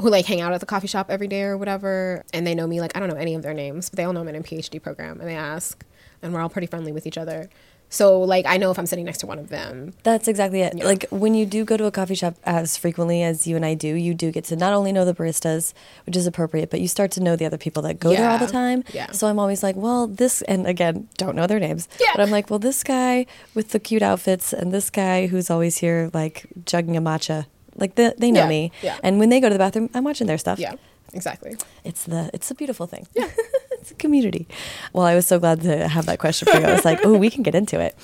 who 0.00 0.10
like 0.10 0.26
hang 0.26 0.40
out 0.40 0.52
at 0.52 0.60
the 0.60 0.66
coffee 0.66 0.86
shop 0.86 1.06
every 1.10 1.28
day 1.28 1.42
or 1.42 1.56
whatever 1.58 2.24
and 2.32 2.46
they 2.46 2.54
know 2.54 2.66
me 2.66 2.80
like 2.80 2.96
I 2.96 3.00
don't 3.00 3.08
know 3.08 3.16
any 3.16 3.34
of 3.34 3.42
their 3.42 3.54
names, 3.54 3.88
but 3.90 3.96
they 3.96 4.04
all 4.04 4.12
know 4.12 4.20
I'm 4.20 4.28
in 4.28 4.36
a 4.36 4.40
PhD 4.40 4.80
program 4.82 5.20
and 5.20 5.28
they 5.28 5.34
ask 5.34 5.84
and 6.22 6.32
we're 6.32 6.40
all 6.40 6.48
pretty 6.48 6.66
friendly 6.68 6.92
with 6.92 7.06
each 7.06 7.18
other. 7.18 7.48
So 7.90 8.20
like 8.20 8.44
I 8.46 8.58
know 8.58 8.70
if 8.70 8.78
I'm 8.78 8.84
sitting 8.86 9.06
next 9.06 9.18
to 9.20 9.26
one 9.26 9.38
of 9.38 9.48
them. 9.48 9.94
That's 10.02 10.28
exactly 10.28 10.60
it. 10.60 10.74
Like 10.76 11.06
when 11.10 11.34
you 11.34 11.46
do 11.46 11.64
go 11.64 11.76
to 11.78 11.86
a 11.86 11.90
coffee 11.90 12.14
shop 12.14 12.34
as 12.44 12.76
frequently 12.76 13.22
as 13.22 13.46
you 13.46 13.56
and 13.56 13.64
I 13.64 13.72
do, 13.74 13.88
you 13.94 14.12
do 14.14 14.30
get 14.30 14.44
to 14.44 14.56
not 14.56 14.72
only 14.74 14.92
know 14.92 15.06
the 15.06 15.14
baristas, 15.14 15.72
which 16.04 16.14
is 16.14 16.26
appropriate, 16.26 16.68
but 16.70 16.80
you 16.82 16.86
start 16.86 17.10
to 17.12 17.20
know 17.22 17.34
the 17.34 17.46
other 17.46 17.56
people 17.56 17.82
that 17.84 17.98
go 17.98 18.10
there 18.10 18.28
all 18.28 18.36
the 18.38 18.44
Yeah. 18.44 18.50
time. 18.50 18.84
Yeah. 18.92 19.10
So 19.12 19.26
I'm 19.26 19.38
always 19.38 19.62
like, 19.62 19.74
well, 19.74 20.06
this, 20.06 20.42
and 20.42 20.66
again, 20.66 21.08
don't 21.16 21.34
know 21.34 21.46
their 21.46 21.58
names. 21.58 21.88
Yeah. 21.98 22.12
But 22.14 22.22
I'm 22.22 22.30
like, 22.30 22.50
well, 22.50 22.58
this 22.58 22.84
guy 22.84 23.24
with 23.54 23.70
the 23.70 23.80
cute 23.80 24.02
outfits 24.02 24.52
and 24.52 24.70
this 24.70 24.90
guy 24.90 25.26
who's 25.28 25.48
always 25.50 25.78
here, 25.78 26.10
like 26.12 26.46
jugging 26.64 26.94
a 26.96 27.00
matcha. 27.00 27.46
Like 27.78 27.94
the, 27.94 28.14
they 28.18 28.30
know 28.30 28.42
Yeah, 28.42 28.48
me. 28.48 28.72
yeah. 28.82 28.98
And 29.02 29.18
when 29.18 29.28
they 29.30 29.40
go 29.40 29.48
to 29.48 29.54
the 29.54 29.58
bathroom, 29.58 29.88
I'm 29.94 30.04
watching 30.04 30.26
their 30.26 30.38
stuff. 30.38 30.58
Yeah, 30.58 30.74
exactly. 31.14 31.56
It's 31.84 32.04
the 32.04 32.28
it's 32.34 32.50
a 32.50 32.54
beautiful 32.54 32.86
thing. 32.86 33.06
Yeah. 33.14 33.30
it's 33.72 33.90
a 33.90 33.94
community. 33.94 34.46
Well, 34.92 35.06
I 35.06 35.14
was 35.14 35.26
so 35.26 35.38
glad 35.38 35.60
to 35.62 35.88
have 35.88 36.06
that 36.06 36.18
question 36.18 36.46
for 36.52 36.58
you. 36.60 36.66
I 36.66 36.72
was 36.74 36.84
like, 36.84 37.00
oh, 37.04 37.16
we 37.16 37.30
can 37.30 37.42
get 37.42 37.54
into 37.54 37.80
it. 37.80 37.94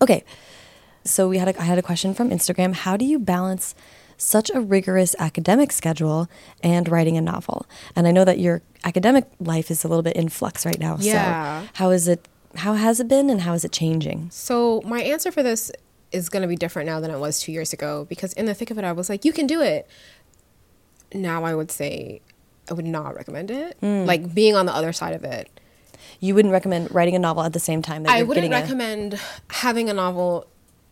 Okay. 0.00 0.24
So 1.04 1.28
we 1.28 1.38
had 1.38 1.48
a, 1.48 1.60
I 1.60 1.64
had 1.64 1.78
a 1.78 1.82
question 1.82 2.14
from 2.14 2.30
Instagram. 2.30 2.74
How 2.74 2.96
do 2.96 3.04
you 3.04 3.18
balance 3.18 3.74
such 4.18 4.50
a 4.54 4.60
rigorous 4.60 5.14
academic 5.18 5.70
schedule 5.72 6.28
and 6.62 6.88
writing 6.88 7.16
a 7.16 7.20
novel? 7.20 7.66
And 7.94 8.06
I 8.08 8.10
know 8.12 8.24
that 8.24 8.38
your 8.38 8.62
academic 8.84 9.24
life 9.38 9.70
is 9.70 9.84
a 9.84 9.88
little 9.88 10.02
bit 10.02 10.16
in 10.16 10.28
flux 10.28 10.64
right 10.66 10.78
now. 10.80 10.96
Yeah. 11.00 11.62
So 11.62 11.68
how 11.74 11.90
is 11.90 12.08
it 12.08 12.26
how 12.56 12.72
has 12.74 13.00
it 13.00 13.06
been 13.08 13.28
and 13.30 13.42
how 13.42 13.52
is 13.54 13.64
it 13.64 13.72
changing? 13.72 14.30
So 14.30 14.80
my 14.84 15.02
answer 15.02 15.30
for 15.30 15.42
this 15.42 15.70
is 16.16 16.28
going 16.28 16.42
to 16.42 16.48
be 16.48 16.56
different 16.56 16.86
now 16.86 16.98
than 17.00 17.10
it 17.10 17.18
was 17.18 17.38
two 17.40 17.52
years 17.52 17.72
ago 17.72 18.06
because 18.08 18.32
in 18.32 18.46
the 18.46 18.54
thick 18.54 18.70
of 18.70 18.78
it, 18.78 18.84
I 18.84 18.92
was 18.92 19.08
like, 19.08 19.24
you 19.24 19.32
can 19.32 19.46
do 19.46 19.60
it. 19.60 19.88
Now 21.14 21.44
I 21.44 21.54
would 21.54 21.70
say 21.70 22.20
I 22.70 22.74
would 22.74 22.84
not 22.86 23.14
recommend 23.14 23.50
it. 23.50 23.76
Mm. 23.80 24.06
Like 24.06 24.34
being 24.34 24.56
on 24.56 24.66
the 24.66 24.74
other 24.74 24.92
side 24.92 25.14
of 25.14 25.22
it. 25.24 25.48
You 26.20 26.34
wouldn't 26.34 26.52
recommend 26.52 26.92
writing 26.94 27.14
a 27.14 27.18
novel 27.18 27.42
at 27.42 27.52
the 27.52 27.60
same 27.60 27.82
time 27.82 28.02
that 28.04 28.12
I 28.12 28.18
you're 28.18 28.26
wouldn't 28.26 28.50
getting 28.50 28.58
a- 28.58 28.62
recommend 28.62 29.20
having 29.50 29.90
a 29.90 29.94
novel 29.94 30.46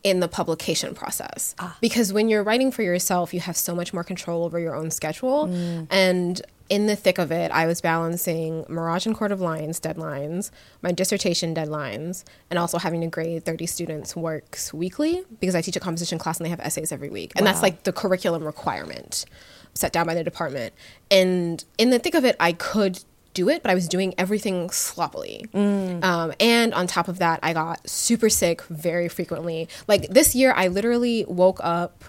in 0.05 0.21
the 0.21 0.29
publication 0.29 0.95
process 0.95 1.55
Ah. 1.59 1.77
because 1.81 2.13
when 2.13 2.29
you're 2.29 2.43
writing 2.45 2.71
for 2.71 2.83
yourself, 2.83 3.33
you 3.35 3.41
have 3.41 3.57
so 3.57 3.75
much 3.75 3.93
more 3.95 4.05
control 4.05 4.45
over 4.45 4.61
your 4.61 4.75
own 4.77 4.91
schedule. 4.91 5.49
Mm. 5.49 5.87
And 5.91 6.43
in 6.69 6.87
the 6.87 6.95
thick 6.97 7.19
of 7.19 7.33
it, 7.33 7.51
I 7.51 7.67
was 7.67 7.81
balancing 7.81 8.65
Mirage 8.69 9.07
and 9.07 9.15
Court 9.17 9.33
of 9.33 9.41
Lions 9.41 9.81
deadlines, 9.81 10.51
my 10.83 10.93
dissertation 10.93 11.55
deadlines, 11.55 12.25
and 12.51 12.59
also 12.59 12.79
having 12.79 13.01
to 13.01 13.07
grade 13.07 13.45
30 13.45 13.67
students' 13.67 14.15
works 14.15 14.73
weekly 14.75 15.25
because 15.41 15.55
I 15.55 15.63
teach 15.63 15.77
a 15.77 15.81
composition 15.81 16.19
class 16.19 16.39
and 16.39 16.45
they 16.47 16.51
have 16.51 16.61
essays 16.61 16.93
every 16.93 17.09
week. 17.11 17.33
And 17.37 17.47
that's 17.47 17.63
like 17.63 17.85
the 17.85 17.93
curriculum 17.93 18.45
requirement 18.45 19.25
set 19.75 19.93
down 19.93 20.07
by 20.07 20.15
the 20.15 20.23
department. 20.25 20.73
And 21.11 21.65
in 21.79 21.91
the 21.91 21.99
thick 21.99 22.15
of 22.15 22.25
it, 22.25 22.37
I 22.39 22.53
could 22.53 23.01
do 23.35 23.49
it, 23.49 23.63
but 23.63 23.71
I 23.71 23.75
was 23.75 23.89
doing 23.89 24.15
everything 24.17 24.71
sloppily. 24.71 25.45
Um, 26.03 26.33
and 26.41 26.73
on 26.73 26.87
top 26.87 27.09
of 27.09 27.19
that, 27.19 27.41
I 27.43 27.53
got 27.53 27.89
super 27.89 28.31
sick 28.31 28.63
very 28.63 29.09
frequently. 29.09 29.69
Like 29.87 30.09
this 30.09 30.35
year, 30.35 30.53
I 30.57 30.69
literally 30.69 31.25
woke 31.27 31.61
up 31.63 32.05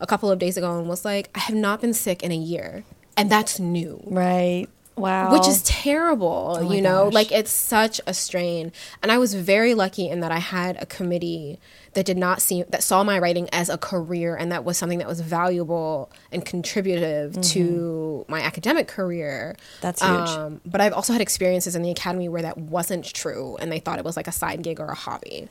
a 0.00 0.06
couple 0.06 0.30
of 0.30 0.38
days 0.38 0.56
ago 0.56 0.78
and 0.78 0.88
was 0.88 1.04
like, 1.04 1.30
I 1.34 1.40
have 1.40 1.54
not 1.54 1.80
been 1.80 1.92
sick 1.94 2.22
in 2.22 2.32
a 2.32 2.36
year. 2.36 2.84
And 3.16 3.30
that's 3.30 3.60
new 3.60 4.02
Right. 4.06 4.66
Wow. 4.96 5.32
which 5.32 5.48
is 5.48 5.62
terrible 5.62 6.58
Oh 6.60 6.70
you 6.72 6.82
know 6.82 7.04
gosh. 7.06 7.14
like 7.14 7.32
it's 7.32 7.50
such 7.50 8.00
a 8.06 8.12
strain 8.12 8.70
and 9.02 9.10
i 9.10 9.16
was 9.16 9.32
very 9.34 9.72
lucky 9.74 10.08
in 10.08 10.20
that 10.20 10.30
i 10.32 10.38
had 10.38 10.76
a 10.82 10.84
committee 10.84 11.58
that 11.94 12.04
did 12.04 12.18
not 12.18 12.42
see 12.42 12.64
that 12.68 12.82
saw 12.82 13.02
my 13.02 13.18
writing 13.18 13.48
as 13.52 13.68
a 13.70 13.78
career 13.78 14.36
and 14.36 14.52
that 14.52 14.62
was 14.64 14.76
something 14.76 14.98
that 14.98 15.08
was 15.08 15.20
valuable 15.20 16.10
and 16.32 16.44
contributive 16.44 17.40
to 17.40 18.24
my 18.28 18.40
academic 18.42 18.88
career 18.88 19.56
Mm-hmm. 19.56 19.80
That's 19.80 20.02
huge. 20.02 20.38
um, 20.38 20.60
but 20.66 20.80
i've 20.82 20.92
also 20.92 21.12
had 21.14 21.22
experiences 21.22 21.74
in 21.74 21.82
the 21.82 21.90
academy 21.90 22.28
where 22.28 22.42
that 22.42 22.58
wasn't 22.58 23.04
true 23.06 23.56
and 23.60 23.72
they 23.72 23.78
thought 23.78 23.98
it 23.98 24.04
was 24.04 24.16
like 24.16 24.28
a 24.28 24.32
side 24.32 24.62
gig 24.62 24.80
or 24.80 24.86
a 24.86 24.94
hobby 24.94 25.48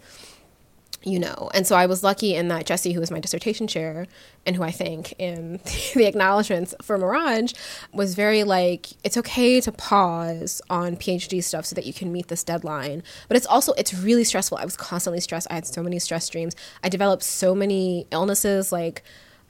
you 1.03 1.19
know. 1.19 1.49
And 1.53 1.65
so 1.65 1.75
i 1.75 1.85
was 1.85 2.03
lucky 2.03 2.35
in 2.35 2.47
that 2.49 2.65
jesse 2.65 2.93
who 2.93 2.99
was 2.99 3.11
my 3.11 3.19
dissertation 3.19 3.67
chair 3.67 4.07
and 4.45 4.55
who 4.55 4.63
i 4.63 4.71
thank 4.71 5.13
in 5.19 5.59
the 5.95 6.05
acknowledgments 6.05 6.73
for 6.81 6.97
mirage 6.97 7.53
was 7.93 8.15
very 8.15 8.43
like 8.43 8.87
it's 9.03 9.17
okay 9.17 9.61
to 9.61 9.71
pause 9.71 10.61
on 10.69 10.95
phd 10.95 11.43
stuff 11.43 11.65
so 11.65 11.75
that 11.75 11.85
you 11.85 11.93
can 11.93 12.11
meet 12.11 12.27
this 12.27 12.43
deadline 12.43 13.03
but 13.27 13.37
it's 13.37 13.45
also 13.47 13.73
it's 13.73 13.93
really 13.93 14.23
stressful. 14.23 14.57
I 14.57 14.65
was 14.65 14.75
constantly 14.75 15.19
stressed. 15.19 15.47
I 15.49 15.55
had 15.55 15.65
so 15.65 15.83
many 15.83 15.99
stress 15.99 16.27
dreams. 16.29 16.55
I 16.83 16.89
developed 16.89 17.23
so 17.23 17.55
many 17.55 18.07
illnesses. 18.11 18.71
Like 18.71 19.03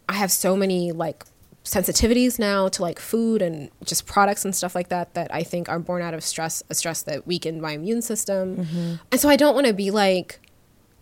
i 0.07 0.13
have 0.13 0.31
so 0.31 0.57
many 0.57 0.91
like 0.91 1.23
sensitivities 1.63 2.39
now 2.39 2.67
to 2.67 2.81
like 2.81 2.99
food 2.99 3.41
and 3.41 3.69
just 3.83 4.05
products 4.05 4.43
and 4.43 4.55
stuff 4.55 4.73
like 4.73 4.89
that 4.89 5.13
that 5.13 5.33
I 5.33 5.43
think 5.43 5.69
are 5.69 5.77
born 5.77 6.01
out 6.01 6.13
of 6.13 6.23
stress, 6.23 6.63
a 6.69 6.73
stress 6.73 7.03
that 7.03 7.27
weakened 7.27 7.61
my 7.61 7.73
immune 7.73 8.01
system. 8.01 8.57
Mm-hmm. 8.57 8.95
And 9.11 9.21
so 9.21 9.29
I 9.29 9.35
don't 9.35 9.53
want 9.53 9.67
to 9.67 9.73
be 9.73 9.91
like, 9.91 10.39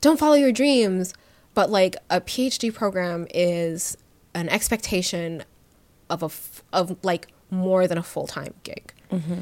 don't 0.02 0.20
follow 0.20 0.36
your 0.36 0.52
dreams, 0.52 1.14
but 1.54 1.70
like 1.70 1.96
a 2.10 2.22
PhD 2.22 2.74
program 2.74 3.28
is 3.34 3.98
an 4.34 4.50
expectation 4.50 5.44
of 6.10 6.22
a 6.22 6.28
f- 6.28 6.64
of 6.72 6.98
like 7.04 7.28
more 7.50 7.88
than 7.88 7.98
a 7.98 8.04
full 8.04 8.28
time 8.28 8.54
gig. 8.64 8.94
Mm-hmm. 9.12 9.42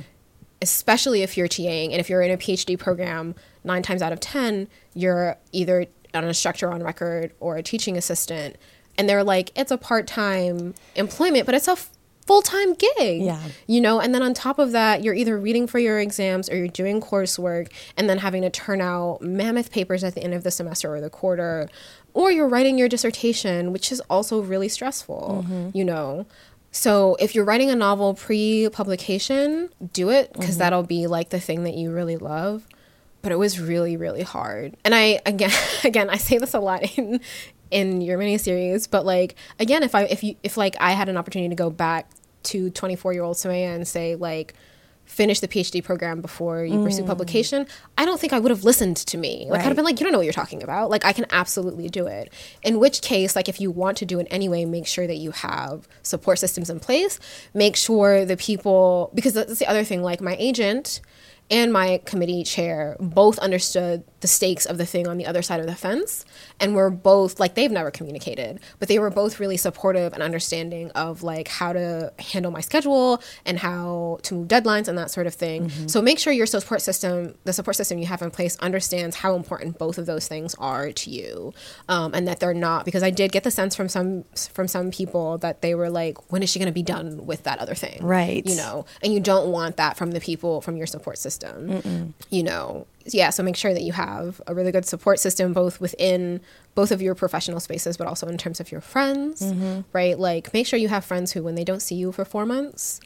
Especially 0.62 1.22
if 1.22 1.38
you're 1.38 1.48
TAing 1.48 1.92
and 1.92 2.00
if 2.00 2.10
you're 2.10 2.22
in 2.22 2.32
a 2.32 2.38
PhD 2.38 2.80
program, 2.80 3.36
nine 3.64 3.84
times 3.84 4.02
out 4.02 4.14
of 4.14 4.20
ten, 4.20 4.68
you're 4.94 5.38
either 5.52 5.86
an 6.14 6.24
instructor 6.24 6.72
on 6.72 6.82
record 6.82 7.34
or 7.40 7.58
a 7.58 7.64
teaching 7.64 7.98
assistant, 7.98 8.56
and 8.98 9.10
they're 9.10 9.24
like, 9.24 9.52
it's 9.56 9.72
a 9.72 9.78
part 9.78 10.08
time 10.08 10.74
employment, 10.96 11.46
but 11.46 11.54
it's 11.54 11.68
a 11.68 11.76
time 12.42 12.74
gig. 12.74 13.22
Yeah. 13.22 13.40
You 13.68 13.82
know, 13.82 14.00
and 14.00 14.14
then 14.14 14.22
on 14.22 14.34
top 14.34 14.60
of 14.60 14.72
that, 14.72 15.04
you're 15.04 15.14
either 15.14 15.38
reading 15.38 15.68
for 15.68 15.80
your 15.80 16.00
exams 16.00 16.50
or 16.50 16.58
you're 16.58 16.68
doing 16.68 17.00
coursework 17.00 17.72
and 17.98 18.10
then 18.10 18.18
having 18.18 18.42
to 18.42 18.50
turn 18.50 18.82
out 18.82 19.22
mammoth 19.22 19.72
papers 19.72 20.04
at 20.04 20.16
the 20.16 20.24
end 20.24 20.34
of 20.34 20.44
the 20.44 20.52
semester 20.52 20.94
or 20.94 21.02
the 21.02 21.10
quarter, 21.10 21.70
or 22.14 22.32
you're 22.32 22.48
writing 22.48 22.78
your 22.78 22.90
dissertation, 22.90 23.72
which 23.72 23.92
is 23.92 24.02
also 24.10 24.42
really 24.42 24.70
stressful, 24.70 25.46
mm-hmm. 25.46 25.78
you 25.78 25.84
know. 25.84 26.26
So 26.72 27.16
if 27.22 27.36
you're 27.36 27.46
writing 27.46 27.70
a 27.70 27.76
novel 27.76 28.16
pre 28.16 28.68
publication, 28.70 29.70
do 29.94 30.10
it 30.10 30.34
because 30.34 30.52
mm-hmm. 30.52 30.60
that'll 30.60 30.84
be 30.84 31.08
like 31.08 31.30
the 31.30 31.40
thing 31.40 31.64
that 31.64 31.76
you 31.76 31.92
really 31.92 32.18
love. 32.18 32.68
But 33.22 33.32
it 33.32 33.38
was 33.38 33.60
really, 33.60 33.98
really 33.98 34.24
hard. 34.24 34.76
And 34.84 34.94
I 34.94 35.22
again 35.26 35.52
again 35.84 36.10
I 36.10 36.18
say 36.18 36.38
this 36.38 36.54
a 36.54 36.60
lot 36.60 36.98
in 36.98 37.22
in 37.76 38.00
your 38.00 38.18
miniseries, 38.18 38.90
but 38.90 39.06
like 39.06 39.36
again, 39.60 39.84
if 39.84 39.94
I 39.94 40.04
if 40.04 40.24
you 40.24 40.36
if 40.44 40.56
like 40.56 40.78
I 40.80 40.94
had 40.94 41.10
an 41.10 41.18
opportunity 41.18 41.50
to 41.50 41.56
go 41.56 41.70
back 41.70 42.10
to 42.44 42.70
24 42.70 43.12
year 43.12 43.24
old 43.24 43.36
Somaiya 43.36 43.76
and 43.76 43.86
say 43.86 44.16
like 44.16 44.54
finish 45.04 45.40
the 45.42 45.48
PhD 45.48 45.84
program 45.84 46.22
before 46.22 46.64
you 46.64 46.82
pursue 46.82 47.04
mm. 47.04 47.08
publication, 47.08 47.68
I 47.98 48.06
don't 48.06 48.20
think 48.20 48.32
I 48.32 48.40
would 48.40 48.50
have 48.50 48.64
listened 48.64 48.98
to 48.98 49.18
me. 49.18 49.46
Like 49.50 49.60
I'd 49.60 49.66
have 49.66 49.76
been 49.76 49.86
like, 49.86 50.00
you 50.00 50.06
don't 50.06 50.14
know 50.14 50.18
what 50.20 50.24
you're 50.24 50.34
talking 50.34 50.64
about. 50.64 50.90
Like 50.90 51.04
I 51.04 51.12
can 51.12 51.26
absolutely 51.32 51.90
do 51.90 52.08
it. 52.08 52.32
In 52.64 52.80
which 52.80 53.02
case, 53.02 53.36
like 53.36 53.50
if 53.50 53.60
you 53.60 53.70
want 53.70 53.98
to 53.98 54.06
do 54.06 54.20
it 54.20 54.28
anyway, 54.32 54.64
make 54.64 54.88
sure 54.88 55.06
that 55.06 55.18
you 55.18 55.32
have 55.32 55.88
support 56.02 56.40
systems 56.40 56.70
in 56.70 56.80
place. 56.80 57.20
Make 57.54 57.76
sure 57.76 58.24
the 58.24 58.38
people 58.38 59.12
because 59.14 59.34
that's 59.34 59.60
the 59.60 59.68
other 59.68 59.84
thing. 59.84 60.02
Like 60.02 60.22
my 60.22 60.38
agent 60.40 61.02
and 61.52 61.72
my 61.72 62.02
committee 62.06 62.44
chair 62.44 62.98
both 63.00 63.38
understood 63.40 64.04
the 64.22 64.28
stakes 64.28 64.66
of 64.66 64.78
the 64.78 64.86
thing 64.86 65.08
on 65.08 65.18
the 65.18 65.26
other 65.26 65.42
side 65.42 65.60
of 65.60 65.68
the 65.68 65.76
fence 65.76 66.26
and 66.60 66.74
were 66.76 66.90
both 66.90 67.40
like 67.40 67.54
they've 67.54 67.72
never 67.72 67.92
communicated 67.92 68.60
but 68.80 68.88
they 68.88 68.98
were 68.98 69.12
both 69.12 69.40
really 69.40 69.58
supportive 69.58 70.14
and 70.14 70.24
understanding 70.24 70.90
of 70.92 71.22
like 71.22 71.48
how 71.48 71.72
to 71.72 72.12
handle 72.18 72.52
my 72.52 72.62
schedule 72.62 73.22
and 73.46 73.60
how 73.60 74.18
to 74.24 74.34
move 74.34 74.48
deadlines 74.48 74.88
and 74.88 74.98
that 74.98 75.12
sort 75.12 75.28
of 75.28 75.34
thing. 75.34 75.70
So 75.88 76.02
make 76.02 76.18
sure 76.18 76.34
your 76.34 76.46
support 76.46 76.82
system 76.82 77.36
the 77.44 77.54
support 77.54 77.76
system 77.76 78.00
you 78.00 78.06
have 78.08 78.22
in 78.22 78.32
place 78.32 78.58
understands 78.58 79.18
how 79.18 79.36
important 79.36 79.78
both 79.78 79.98
of 79.98 80.06
those 80.06 80.28
things 80.28 80.56
are 80.56 80.92
to 80.92 81.10
you 81.10 81.54
um, 81.90 82.14
and 82.14 82.28
that 82.28 82.40
they're 82.40 82.54
not 82.54 82.86
because 82.86 83.04
i 83.04 83.10
did 83.10 83.32
get 83.32 83.44
the 83.44 83.52
sense 83.52 83.76
from 83.76 83.88
some 83.88 84.24
from 84.54 84.68
some 84.68 84.92
people 84.92 85.38
that 85.40 85.62
they 85.62 85.76
were 85.76 85.90
like 85.90 86.32
when 86.32 86.42
is 86.42 86.50
she 86.50 86.60
going 86.60 86.68
to 86.68 86.74
be 86.74 86.84
done 86.84 87.26
with 87.26 87.44
that 87.44 87.60
other 87.60 87.76
thing? 87.76 88.04
Right. 88.04 88.46
you 88.46 88.56
know 88.56 88.86
and 89.04 89.14
you 89.14 89.20
don't 89.20 89.52
want 89.52 89.78
that 89.78 89.98
from 89.98 90.12
the 90.12 90.20
people 90.20 90.62
from 90.62 90.78
your 90.78 90.88
support 90.88 91.18
system 91.18 91.35
you 92.30 92.44
know 92.44 92.88
yeah 93.06 93.30
so 93.30 93.44
make 93.44 93.56
sure 93.56 93.74
that 93.74 93.84
you 93.84 93.94
have 93.94 94.42
a 94.48 94.54
really 94.56 94.72
good 94.72 94.86
support 94.86 95.20
system 95.20 95.54
both 95.54 95.80
within 95.80 96.42
both 96.74 96.92
of 96.92 97.02
your 97.02 97.16
professional 97.16 97.60
spaces 97.60 97.98
but 97.98 98.08
also 98.08 98.28
in 98.28 98.38
terms 98.38 98.60
of 98.60 98.72
your 98.72 98.82
friends 98.82 99.42
mm-hmm. 99.42 99.82
right? 99.94 100.18
Like 100.20 100.54
make 100.54 100.66
sure 100.68 100.80
you 100.80 100.88
have 100.90 101.06
friends 101.06 101.32
who 101.34 101.44
when 101.44 101.56
they 101.56 101.64
don't 101.64 101.82
see 101.82 101.96
you 101.96 102.12
for 102.12 102.26
four 102.26 102.46
months 102.46 103.00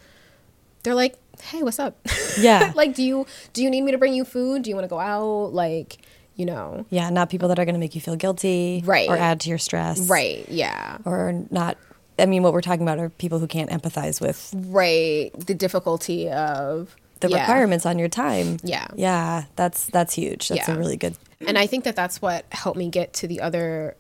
they're 0.84 0.96
like 0.96 1.16
hey 1.42 1.64
what's 1.64 1.80
up? 1.80 1.98
Yeah. 2.40 2.72
like 2.76 2.96
do 2.96 3.04
you 3.04 3.26
do 3.54 3.64
you 3.64 3.70
need 3.70 3.82
me 3.82 3.92
to 3.92 3.98
bring 3.98 4.14
you 4.14 4.24
food? 4.26 4.64
Do 4.64 4.70
you 4.70 4.76
want 4.76 4.86
to 4.86 4.90
go 4.90 5.00
out? 5.00 5.54
Like 5.54 5.98
you 6.36 6.46
know. 6.46 6.86
Yeah, 6.90 7.10
not 7.10 7.30
people 7.30 7.50
that 7.50 7.60
are 7.60 7.66
going 7.66 7.76
to 7.76 7.80
make 7.80 7.96
you 7.96 8.02
feel 8.02 8.16
guilty, 8.16 8.82
Right. 8.86 9.10
or 9.10 9.18
add 9.18 9.42
to 9.42 9.50
your 9.50 9.58
stress, 9.58 10.00
right 10.08 10.48
yeah. 10.48 10.98
Or 11.04 11.34
not. 11.52 11.78
I 12.18 12.26
mean, 12.26 12.44
what 12.44 12.54
we're 12.54 12.62
talking 12.62 12.82
about 12.82 12.98
are 12.98 13.10
people 13.10 13.40
who 13.40 13.48
can't 13.48 13.70
empathize 13.70 14.20
with 14.22 14.54
right 14.68 15.32
the 15.38 15.54
difficulty 15.54 16.30
of 16.30 16.96
the 17.20 17.30
yeah. 17.30 17.42
requirements 17.42 17.86
on 17.86 18.00
your 18.00 18.10
time. 18.10 18.58
Yeah. 18.64 18.88
yeah, 18.96 19.46
that's 19.56 19.86
that's 19.88 20.14
huge. 20.14 20.48
That's 20.50 20.68
Yeah. 20.68 20.76
a 20.76 20.78
really 20.78 20.98
good. 20.98 21.16
And 21.46 21.58
I 21.58 21.68
think 21.68 21.84
that 21.86 21.96
that's 21.96 22.22
what 22.22 22.46
helped 22.52 22.78
me 22.78 22.90
get 22.90 23.14
to 23.14 23.28
the 23.28 23.42
other 23.42 23.96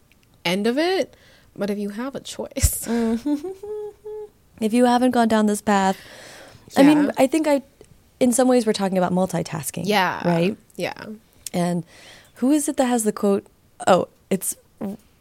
end 0.45 0.67
of 0.67 0.77
it. 0.77 1.15
But 1.55 1.69
if 1.69 1.77
you 1.77 1.89
have 1.89 2.15
a 2.15 2.19
choice, 2.21 2.87
If 4.61 4.73
you 4.73 4.85
haven't 4.85 5.11
gone 5.11 5.29
down 5.29 5.45
this 5.45 5.61
path, 5.61 5.97
I 6.75 6.83
mean, 6.83 7.11
I 7.17 7.27
think 7.27 7.47
I, 7.47 7.61
in 8.19 8.33
some 8.33 8.47
ways, 8.49 8.65
we're 8.65 8.73
talking 8.73 8.97
about 8.97 9.13
multitasking. 9.13 9.83
yeah, 9.85 10.21
right. 10.27 10.57
yeah, 10.75 11.05
And 11.53 11.85
who 12.35 12.51
is 12.51 12.67
it 12.67 12.75
that 12.77 12.85
has 12.85 13.05
the 13.05 13.13
quote? 13.13 13.45
Oh, 13.87 14.09
it's 14.29 14.57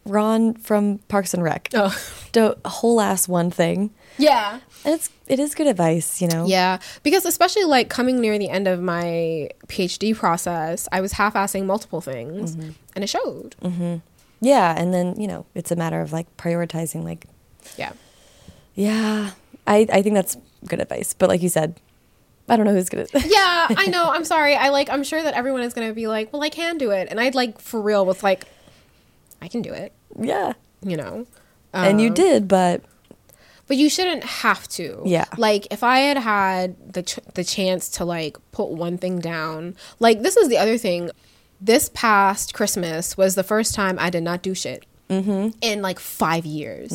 Ron 0.09 0.55
from 0.55 0.97
Parks 1.07 1.33
and 1.33 1.43
Rec. 1.43 1.69
oh, 1.73 1.95
Do 2.31 2.55
a 2.65 2.69
whole 2.69 2.99
ass 3.01 3.27
one 3.27 3.51
thing, 3.51 3.91
yeah, 4.17 4.59
and 4.83 4.93
it's 4.95 5.09
it 5.27 5.39
is 5.39 5.55
good 5.55 5.67
advice, 5.67 6.21
you 6.21 6.27
know. 6.27 6.45
yeah. 6.47 6.79
Because 7.03 7.25
especially 7.25 7.63
like 7.65 7.89
coming 7.89 8.19
near 8.19 8.37
the 8.39 8.49
end 8.49 8.67
of 8.67 8.81
my 8.81 9.49
PhD 9.67 10.15
process, 10.15 10.87
I 10.91 11.01
was 11.01 11.13
half-assing 11.13 11.65
multiple 11.65 12.01
things, 12.01 12.55
Mm-hmm. 12.55 12.71
and 12.95 13.03
it 13.03 13.07
showed. 13.07 13.55
Yeah, 14.41 14.73
and 14.77 14.93
then 14.93 15.19
you 15.19 15.27
know 15.27 15.45
it's 15.55 15.71
a 15.71 15.75
matter 15.75 16.01
of 16.01 16.11
like 16.13 16.25
prioritizing. 16.37 17.03
Like 17.03 17.25
Yeah, 17.77 17.91
Yeah, 18.75 19.31
I, 19.67 19.85
I 19.91 20.01
think 20.01 20.15
that's 20.15 20.37
good 20.65 20.79
advice. 20.79 21.13
But 21.13 21.27
like 21.29 21.41
you 21.41 21.49
said, 21.49 21.75
I 22.47 22.55
don't 22.55 22.65
know 22.65 22.73
who's 22.73 22.87
gonna. 22.89 23.05
yeah, 23.13 23.67
I 23.69 23.87
know. 23.87 24.09
I'm 24.09 24.23
sorry. 24.25 24.55
I 24.55 24.69
like. 24.69 24.89
I'm 24.89 25.03
sure 25.03 25.21
that 25.21 25.33
everyone 25.33 25.61
is 25.63 25.73
gonna 25.73 25.93
be 25.93 26.07
like, 26.07 26.31
"Well, 26.31 26.41
I 26.41 26.49
can 26.49 26.77
do 26.77 26.91
it," 26.91 27.07
and 27.11 27.19
I'd 27.19 27.35
like 27.35 27.59
for 27.59 27.81
real 27.81 28.05
was 28.05 28.23
like, 28.23 28.45
"I 29.41 29.47
can 29.49 29.61
do 29.61 29.73
it." 29.73 29.91
Yeah, 30.19 30.53
You 30.81 30.97
know. 30.97 31.25
and 31.73 32.01
you 32.01 32.09
Um, 32.09 32.13
did, 32.13 32.47
but 32.47 32.81
But 33.67 33.77
you 33.77 33.89
shouldn't 33.89 34.23
have 34.23 34.67
to. 34.69 35.01
Yeah. 35.05 35.25
Like 35.37 35.67
if 35.71 35.83
I 35.83 35.99
had 35.99 36.17
had 36.17 36.93
the 36.93 37.03
ch- 37.03 37.19
the 37.35 37.43
chance 37.43 37.87
to 37.97 38.05
like 38.05 38.37
put 38.51 38.69
one 38.69 38.97
thing 38.97 39.19
down, 39.19 39.75
like 39.99 40.23
this 40.23 40.35
is 40.37 40.49
the 40.49 40.57
other 40.57 40.77
thing. 40.77 41.11
This 41.61 41.89
past 41.93 42.53
Christmas 42.53 43.17
was 43.17 43.35
the 43.35 43.43
first 43.43 43.75
time 43.75 43.97
I 43.99 44.09
did 44.09 44.23
not 44.23 44.41
do 44.41 44.55
shit 44.55 44.85
Mm-hmm. 45.09 45.57
in 45.61 45.81
like 45.81 45.97
five 45.99 46.45
years 46.45 46.91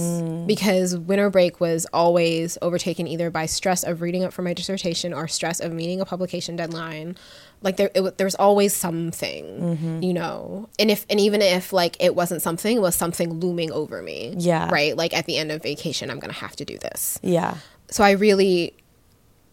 because 0.47 0.97
winter 0.97 1.31
break 1.31 1.59
was 1.61 1.85
always 1.93 2.57
overtaken 2.63 3.09
either 3.09 3.29
by 3.29 3.47
stress 3.47 3.83
of 3.83 4.01
reading 4.03 4.23
up 4.23 4.33
for 4.33 4.43
my 4.43 4.55
dissertation 4.55 5.13
or 5.13 5.27
stress 5.27 5.59
of 5.59 5.73
meeting 5.73 6.01
a 6.01 6.05
publication 6.05 6.55
deadline. 6.55 7.17
Like 7.61 7.77
there, 7.77 7.91
it, 7.93 8.17
there 8.19 8.25
was 8.27 8.37
always 8.37 8.73
something, 8.73 9.45
mm-hmm. 9.45 10.03
you 10.03 10.13
know. 10.15 10.69
And 10.79 10.93
if 10.93 11.05
and 11.11 11.19
even 11.19 11.43
if 11.43 11.73
like 11.73 11.97
it 11.99 12.15
wasn't 12.15 12.41
something, 12.41 12.77
it 12.77 12.81
was 12.81 12.95
something 12.95 13.41
looming 13.41 13.73
over 13.73 14.01
me. 14.01 14.35
Yeah. 14.39 14.69
Right. 14.71 14.97
Like 14.97 15.13
at 15.13 15.27
the 15.27 15.37
end 15.37 15.51
of 15.51 15.63
vacation, 15.63 16.09
I'm 16.09 16.21
gonna 16.21 16.35
have 16.35 16.55
to 16.57 16.65
do 16.65 16.79
this. 16.79 17.19
yeah, 17.23 17.57
So 17.91 18.05
I 18.05 18.13
really, 18.13 18.75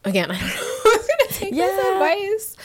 again, 0.06 0.30
I 0.32 0.38
don't 0.38 0.47
know 0.47 0.54
who's 0.84 1.08
gonna 1.08 1.32
take 1.32 1.52
this 1.52 1.58
Yeah. 1.60 1.93
advice. 1.93 2.58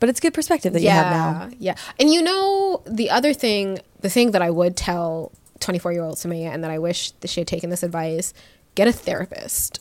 But 0.00 0.08
it's 0.08 0.20
good 0.20 0.34
perspective 0.34 0.72
that 0.74 0.82
you 0.82 0.90
have 0.90 1.12
now. 1.50 1.56
Yeah. 1.58 1.74
And 1.98 2.10
you 2.12 2.22
know, 2.22 2.82
the 2.86 3.10
other 3.10 3.34
thing, 3.34 3.80
the 4.00 4.08
thing 4.08 4.30
that 4.30 4.42
I 4.42 4.50
would 4.50 4.76
tell 4.76 5.32
24 5.60 5.92
year 5.92 6.02
old 6.02 6.16
Somaiya 6.16 6.52
and 6.54 6.62
that 6.62 6.70
I 6.70 6.78
wish 6.78 7.10
that 7.20 7.28
she 7.28 7.40
had 7.40 7.48
taken 7.48 7.68
this 7.70 7.82
advice 7.82 8.32
get 8.76 8.86
a 8.86 8.92
therapist. 8.92 9.80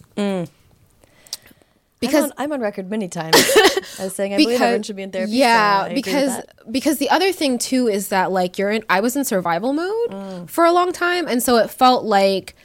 Because 2.00 2.26
I'm 2.26 2.32
on, 2.32 2.32
I'm 2.38 2.52
on 2.54 2.62
record 2.62 2.90
many 2.92 3.08
times 3.08 3.36
as 4.00 4.14
saying 4.14 4.34
I 4.34 4.38
believe 4.38 4.62
everyone 4.62 4.84
should 4.84 4.96
be 4.96 5.02
in 5.02 5.12
therapy. 5.12 5.32
Yeah, 5.34 5.86
agree 5.86 5.96
with 5.96 6.06
because 6.06 6.42
because 6.70 6.98
the 7.00 7.10
other 7.10 7.32
thing 7.32 7.58
too 7.58 7.88
is 7.88 8.10
that 8.10 8.32
like 8.32 8.60
you're 8.60 8.70
in 8.72 8.84
I 8.88 9.00
was 9.00 9.16
in 9.16 9.26
survival 9.26 9.74
mode 9.74 10.12
Mm. 10.12 10.50
for 10.50 10.64
a 10.66 10.72
long 10.72 10.92
time 10.94 11.28
and 11.28 11.42
so 11.42 11.58
it 11.58 11.70
felt 11.72 12.04
like 12.06 12.56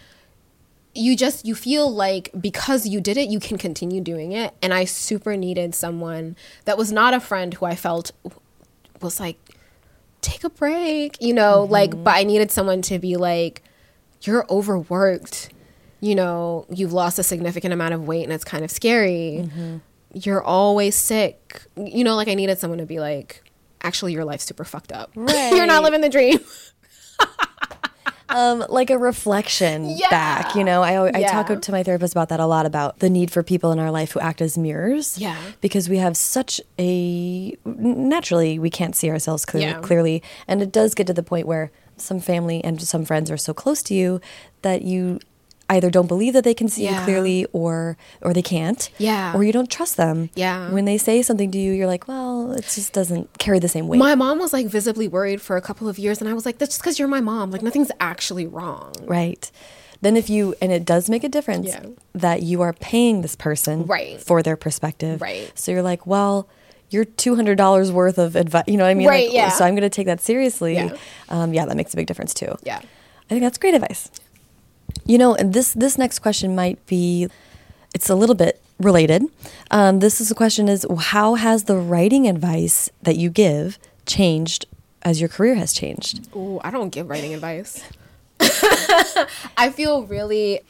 you 0.94 1.16
just 1.16 1.46
you 1.46 1.54
feel 1.54 1.92
like 1.92 2.30
because 2.38 2.86
you 2.86 3.00
did 3.00 3.16
it 3.16 3.28
you 3.30 3.40
can 3.40 3.56
continue 3.56 4.00
doing 4.00 4.32
it 4.32 4.52
and 4.60 4.74
I 4.74 4.84
super 4.84 5.36
needed 5.36 5.74
someone 5.74 6.36
that 6.66 6.76
was 6.76 6.92
not 6.92 7.14
a 7.14 7.20
friend 7.20 7.54
who 7.54 7.64
I 7.66 7.74
felt 7.74 8.12
was 9.00 9.18
like 9.18 9.38
take 10.20 10.44
a 10.44 10.50
break, 10.50 11.16
you 11.20 11.32
know, 11.34 11.62
Mm-hmm. 11.62 11.72
like 11.72 12.04
but 12.04 12.14
I 12.14 12.24
needed 12.24 12.50
someone 12.50 12.82
to 12.82 12.98
be 12.98 13.16
like 13.16 13.62
you're 14.22 14.46
overworked. 14.50 15.48
You 16.00 16.14
know, 16.16 16.66
you've 16.68 16.92
lost 16.92 17.18
a 17.18 17.22
significant 17.22 17.72
amount 17.72 17.94
of 17.94 18.06
weight 18.06 18.24
and 18.24 18.32
it's 18.32 18.44
kind 18.44 18.64
of 18.64 18.70
scary. 18.70 19.44
Mm-hmm. 19.44 19.76
You're 20.14 20.42
always 20.42 20.94
sick. 20.96 21.62
You 21.76 22.02
know, 22.04 22.16
like 22.16 22.28
I 22.28 22.34
needed 22.34 22.58
someone 22.58 22.78
to 22.78 22.86
be 22.86 22.98
like, 23.00 23.42
actually, 23.82 24.12
your 24.12 24.24
life's 24.24 24.44
super 24.44 24.64
fucked 24.64 24.90
up. 24.92 25.10
You're 25.16 25.66
not 25.66 25.82
living 25.84 26.00
the 26.00 26.08
dream. 26.08 26.38
um, 28.34 28.64
like 28.68 28.90
a 28.90 28.98
reflection 28.98 29.88
Yeah. 29.88 30.08
back. 30.10 30.54
You 30.54 30.64
know, 30.64 30.82
I 30.82 31.08
I 31.18 31.22
talk 31.24 31.60
to 31.60 31.72
my 31.72 31.82
therapist 31.82 32.12
about 32.14 32.28
that 32.30 32.40
a 32.40 32.46
lot 32.46 32.66
about 32.66 32.98
the 33.00 33.08
need 33.10 33.30
for 33.30 33.42
people 33.42 33.72
in 33.72 33.78
our 33.78 33.90
life 33.90 34.12
who 34.12 34.20
act 34.20 34.40
as 34.40 34.56
mirrors. 34.58 35.18
Yeah. 35.18 35.36
because 35.60 35.88
we 35.88 35.98
have 35.98 36.16
such 36.16 36.60
a 36.78 37.56
naturally 37.64 38.58
we 38.58 38.70
can't 38.70 38.94
see 38.96 39.10
ourselves 39.10 39.44
clear, 39.44 39.68
Yeah. 39.68 39.80
clearly, 39.80 40.22
and 40.48 40.62
it 40.62 40.72
does 40.72 40.94
get 40.94 41.06
to 41.08 41.12
the 41.14 41.22
point 41.22 41.46
where 41.46 41.70
some 41.96 42.20
family 42.20 42.62
and 42.64 42.80
some 42.82 43.04
friends 43.04 43.30
are 43.30 43.36
so 43.36 43.52
close 43.54 43.82
to 43.84 43.94
you 43.94 44.20
that 44.62 44.82
you 44.82 45.20
either 45.76 45.90
don't 45.90 46.06
believe 46.06 46.32
that 46.34 46.44
they 46.44 46.54
can 46.54 46.68
see 46.68 46.88
you 46.88 46.94
clearly 47.04 47.46
or 47.52 47.96
or 48.20 48.32
they 48.32 48.42
can't 48.42 48.90
Yeah. 48.98 49.34
or 49.34 49.42
you 49.44 49.52
don't 49.52 49.70
trust 49.70 49.96
them 49.96 50.30
Yeah. 50.34 50.70
when 50.70 50.84
they 50.84 50.98
say 50.98 51.22
something 51.22 51.50
to 51.50 51.58
you 51.58 51.72
you're 51.72 51.86
like 51.86 52.06
well 52.08 52.52
it 52.52 52.62
just 52.64 52.92
doesn't 52.92 53.38
carry 53.38 53.58
the 53.58 53.68
same 53.68 53.88
weight 53.88 53.98
My 53.98 54.14
mom 54.14 54.38
was 54.38 54.52
like 54.52 54.66
visibly 54.66 55.08
worried 55.08 55.40
for 55.40 55.56
a 55.56 55.60
couple 55.62 55.88
of 55.88 55.98
years, 55.98 56.20
and 56.20 56.28
I 56.28 56.34
was 56.34 56.44
like, 56.46 56.58
that's 56.58 56.70
just 56.74 56.82
because 56.82 56.98
you're 56.98 57.08
my 57.08 57.20
mom. 57.20 57.50
Like, 57.50 57.62
nothing's 57.62 57.90
actually 58.00 58.46
wrong. 58.46 58.92
Right. 59.04 59.50
Then 60.00 60.16
if 60.16 60.28
you 60.28 60.54
and 60.60 60.72
it 60.72 60.84
does 60.84 61.08
make 61.08 61.24
a 61.24 61.28
difference 61.28 61.68
Yeah. 61.68 61.82
that 62.14 62.42
you 62.42 62.60
are 62.62 62.72
paying 62.72 63.22
this 63.22 63.36
person 63.36 63.86
Right. 63.86 64.20
for 64.20 64.42
their 64.42 64.56
perspective. 64.56 65.20
Right. 65.22 65.50
So 65.54 65.70
you're 65.72 65.82
like, 65.92 66.06
well, 66.06 66.48
you're 66.90 67.04
two 67.04 67.34
hundred 67.36 67.56
dollars 67.56 67.90
worth 67.92 68.18
of 68.18 68.34
advice. 68.36 68.64
You 68.66 68.76
know 68.76 68.84
what 68.84 68.90
I 68.90 68.94
mean? 68.94 69.08
Right, 69.08 69.28
Like, 69.28 69.34
yeah. 69.34 69.48
So 69.50 69.64
I'm 69.64 69.74
going 69.74 69.82
to 69.90 69.96
take 69.98 70.06
that 70.06 70.20
seriously. 70.20 70.74
Yeah. 70.74 70.96
Um, 71.28 71.54
yeah, 71.54 71.64
that 71.66 71.76
makes 71.76 71.92
a 71.94 71.96
big 71.96 72.06
difference 72.06 72.34
too. 72.34 72.54
Yeah. 72.64 72.78
I 72.78 73.28
think 73.28 73.40
that's 73.42 73.58
great 73.58 73.74
advice. 73.74 74.10
You 75.04 75.18
know, 75.18 75.34
and 75.34 75.52
this 75.52 75.72
this 75.72 75.98
next 75.98 76.20
question 76.20 76.54
might 76.54 76.84
be, 76.86 77.28
it's 77.94 78.08
a 78.08 78.14
little 78.14 78.34
bit 78.34 78.60
related. 78.78 79.22
Um, 79.70 80.00
this 80.00 80.20
is 80.20 80.30
a 80.30 80.34
question: 80.34 80.68
is 80.68 80.86
how 80.98 81.34
has 81.34 81.64
the 81.64 81.76
writing 81.76 82.28
advice 82.28 82.90
that 83.02 83.16
you 83.16 83.30
give 83.30 83.78
changed 84.06 84.66
as 85.02 85.20
your 85.20 85.28
career 85.28 85.54
has 85.56 85.72
changed? 85.72 86.28
Ooh, 86.36 86.60
I 86.62 86.70
don't 86.70 86.90
give 86.90 87.08
writing 87.08 87.34
advice. 87.34 87.82
I 89.56 89.70
feel 89.74 90.04
really 90.04 90.60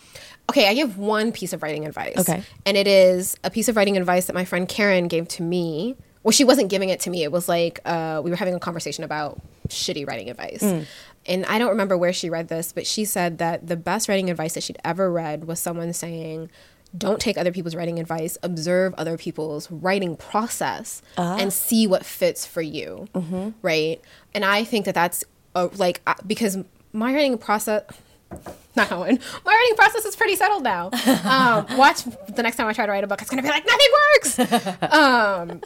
okay. 0.50 0.68
I 0.68 0.74
give 0.74 0.98
one 0.98 1.32
piece 1.32 1.52
of 1.52 1.62
writing 1.62 1.86
advice. 1.86 2.18
Okay. 2.18 2.42
And 2.66 2.76
it 2.76 2.86
is 2.86 3.36
a 3.44 3.50
piece 3.50 3.68
of 3.68 3.76
writing 3.76 3.96
advice 3.96 4.26
that 4.26 4.34
my 4.34 4.44
friend 4.44 4.68
Karen 4.68 5.08
gave 5.08 5.28
to 5.28 5.42
me. 5.42 5.96
Well, 6.22 6.32
she 6.32 6.44
wasn't 6.44 6.70
giving 6.70 6.88
it 6.88 7.00
to 7.00 7.10
me. 7.10 7.24
It 7.24 7.32
was 7.32 7.48
like 7.48 7.80
uh, 7.84 8.20
we 8.22 8.30
were 8.30 8.36
having 8.36 8.54
a 8.54 8.60
conversation 8.60 9.02
about 9.02 9.40
shitty 9.68 10.06
writing 10.06 10.30
advice. 10.30 10.62
And 11.26 11.46
I 11.46 11.58
don't 11.58 11.70
remember 11.70 11.96
where 11.96 12.12
she 12.12 12.28
read 12.30 12.48
this, 12.48 12.72
but 12.72 12.86
she 12.86 13.04
said 13.04 13.38
that 13.38 13.66
the 13.66 13.76
best 13.76 14.08
writing 14.08 14.30
advice 14.30 14.54
that 14.54 14.62
she'd 14.62 14.78
ever 14.84 15.10
read 15.10 15.44
was 15.44 15.60
someone 15.60 15.92
saying, 15.92 16.50
don't 16.96 17.20
take 17.20 17.38
other 17.38 17.52
people's 17.52 17.74
writing 17.74 17.98
advice, 17.98 18.36
observe 18.42 18.92
other 18.98 19.16
people's 19.16 19.70
writing 19.70 20.16
process 20.16 21.00
and 21.16 21.52
see 21.52 21.86
what 21.86 22.04
fits 22.04 22.44
for 22.44 22.60
you. 22.60 23.08
Right. 23.62 24.00
And 24.34 24.44
I 24.44 24.64
think 24.64 24.84
that 24.84 24.94
that's 24.94 25.24
uh, 25.54 25.68
like, 25.76 26.00
uh, 26.06 26.14
because 26.26 26.58
my 26.92 27.14
writing 27.14 27.38
process, 27.38 27.84
not 28.76 28.90
going, 28.90 29.18
my 29.44 29.52
writing 29.52 29.76
process 29.76 30.04
is 30.04 30.16
pretty 30.16 30.36
settled 30.36 30.62
now. 30.62 30.90
Um, 31.24 31.66
watch 31.78 32.04
the 32.28 32.42
next 32.42 32.56
time 32.56 32.66
I 32.66 32.72
try 32.72 32.84
to 32.84 32.92
write 32.92 33.04
a 33.04 33.06
book, 33.06 33.22
it's 33.22 33.30
going 33.30 33.42
to 33.42 33.48
be 33.48 33.48
like, 33.48 33.64
nothing 33.66 33.88
works. 34.12 34.92
um, 34.92 35.60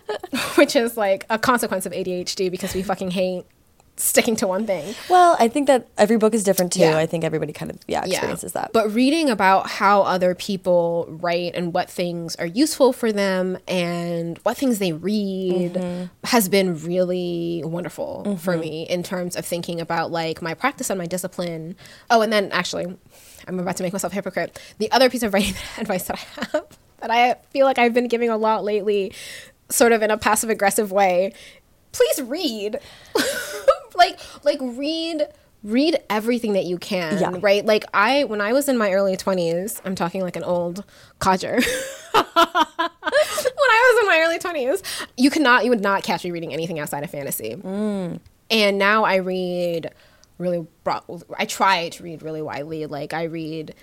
which 0.57 0.77
is 0.77 0.97
like 0.97 1.27
a 1.29 1.39
consequence 1.39 1.87
of 1.87 1.93
ADHD 1.93 2.51
because 2.51 2.75
we 2.75 2.83
fucking 2.83 3.11
hate 3.11 3.45
sticking 3.99 4.37
to 4.37 4.47
one 4.47 4.67
thing. 4.67 4.95
Well, 5.09 5.37
I 5.39 5.49
think 5.49 5.67
that 5.69 5.89
every 5.97 6.19
book 6.19 6.35
is 6.35 6.45
different 6.45 6.73
too. 6.73 6.81
Yeah. 6.81 6.99
I 6.99 7.07
think 7.07 7.25
everybody 7.25 7.53
kind 7.53 7.71
of 7.71 7.79
yeah 7.89 8.05
experiences 8.05 8.53
that. 8.53 8.73
But 8.73 8.93
reading 8.93 9.31
about 9.31 9.69
how 9.69 10.03
other 10.03 10.35
people 10.35 11.07
write 11.09 11.55
and 11.55 11.73
what 11.73 11.89
things 11.91 12.37
are 12.37 12.47
useful 12.47 12.93
for 12.93 13.11
them 13.11 13.57
and 13.67 14.39
what 14.43 14.57
things 14.57 14.79
they 14.79 14.93
read 14.93 15.75
Mm-hmm. 15.75 16.05
has 16.25 16.49
been 16.49 16.79
really 16.83 17.63
wonderful 17.65 18.37
for 18.39 18.57
me 18.57 18.83
in 18.89 19.03
terms 19.03 19.37
of 19.37 19.45
thinking 19.47 19.81
about 19.81 20.11
like 20.11 20.43
my 20.43 20.55
practice 20.55 20.91
and 20.91 20.99
my 20.99 21.07
discipline. 21.07 21.77
Oh, 22.11 22.21
and 22.21 22.33
then 22.33 22.51
actually, 22.53 22.87
I'm 23.49 23.59
about 23.59 23.77
to 23.79 23.83
make 23.83 23.93
myself 23.93 24.13
a 24.13 24.17
hypocrite. 24.17 24.61
The 24.79 24.91
other 24.93 25.09
piece 25.09 25.23
of 25.23 25.33
writing 25.35 25.55
advice 25.79 26.05
that 26.05 26.17
I 26.19 26.41
have 26.53 26.67
that 27.01 27.11
I 27.11 27.35
feel 27.51 27.65
like 27.67 27.79
I've 27.79 27.95
been 27.95 28.09
giving 28.09 28.29
a 28.31 28.37
lot 28.37 28.65
lately, 28.65 29.13
sort 29.71 29.93
of 29.93 30.03
in 30.03 30.11
a 30.11 30.17
passive 30.19 30.51
aggressive 30.51 30.93
way, 30.93 31.33
please 31.93 32.23
read. 32.23 32.79
like 33.97 34.19
like 34.45 34.59
read 34.61 35.29
read 35.63 35.99
everything 36.09 36.53
that 36.53 36.65
you 36.65 36.79
can 36.79 37.19
Yeah. 37.19 37.33
right? 37.41 37.65
Like 37.65 37.85
i 37.95 38.25
when 38.25 38.41
i 38.41 38.53
was 38.53 38.69
in 38.69 38.77
my 38.79 38.93
early 38.93 39.17
20s 39.17 39.81
i'm 39.85 39.95
talking 39.95 40.23
like 40.23 40.37
an 40.37 40.45
old 40.45 40.85
codger. 41.19 41.59
When 42.37 43.71
i 43.73 43.95
was 43.95 44.03
in 44.03 44.09
my 44.09 44.21
early 44.25 44.39
20s 44.39 45.07
you 45.17 45.31
cannot 45.31 45.65
you 45.65 45.71
would 45.71 45.81
not 45.81 46.03
catch 46.03 46.25
me 46.25 46.31
reading 46.31 46.53
anything 46.53 46.79
outside 46.79 47.03
of 47.05 47.11
fantasy. 47.11 47.55
Mm. 47.57 48.21
And 48.51 48.79
now 48.79 49.05
i 49.05 49.17
read 49.17 49.93
really 50.39 50.67
broad 50.85 51.03
i 51.39 51.45
try 51.47 51.89
to 51.91 52.03
read 52.03 52.23
really 52.23 52.43
widely. 52.43 52.87
Like 52.87 53.13
i 53.15 53.25
read 53.25 53.75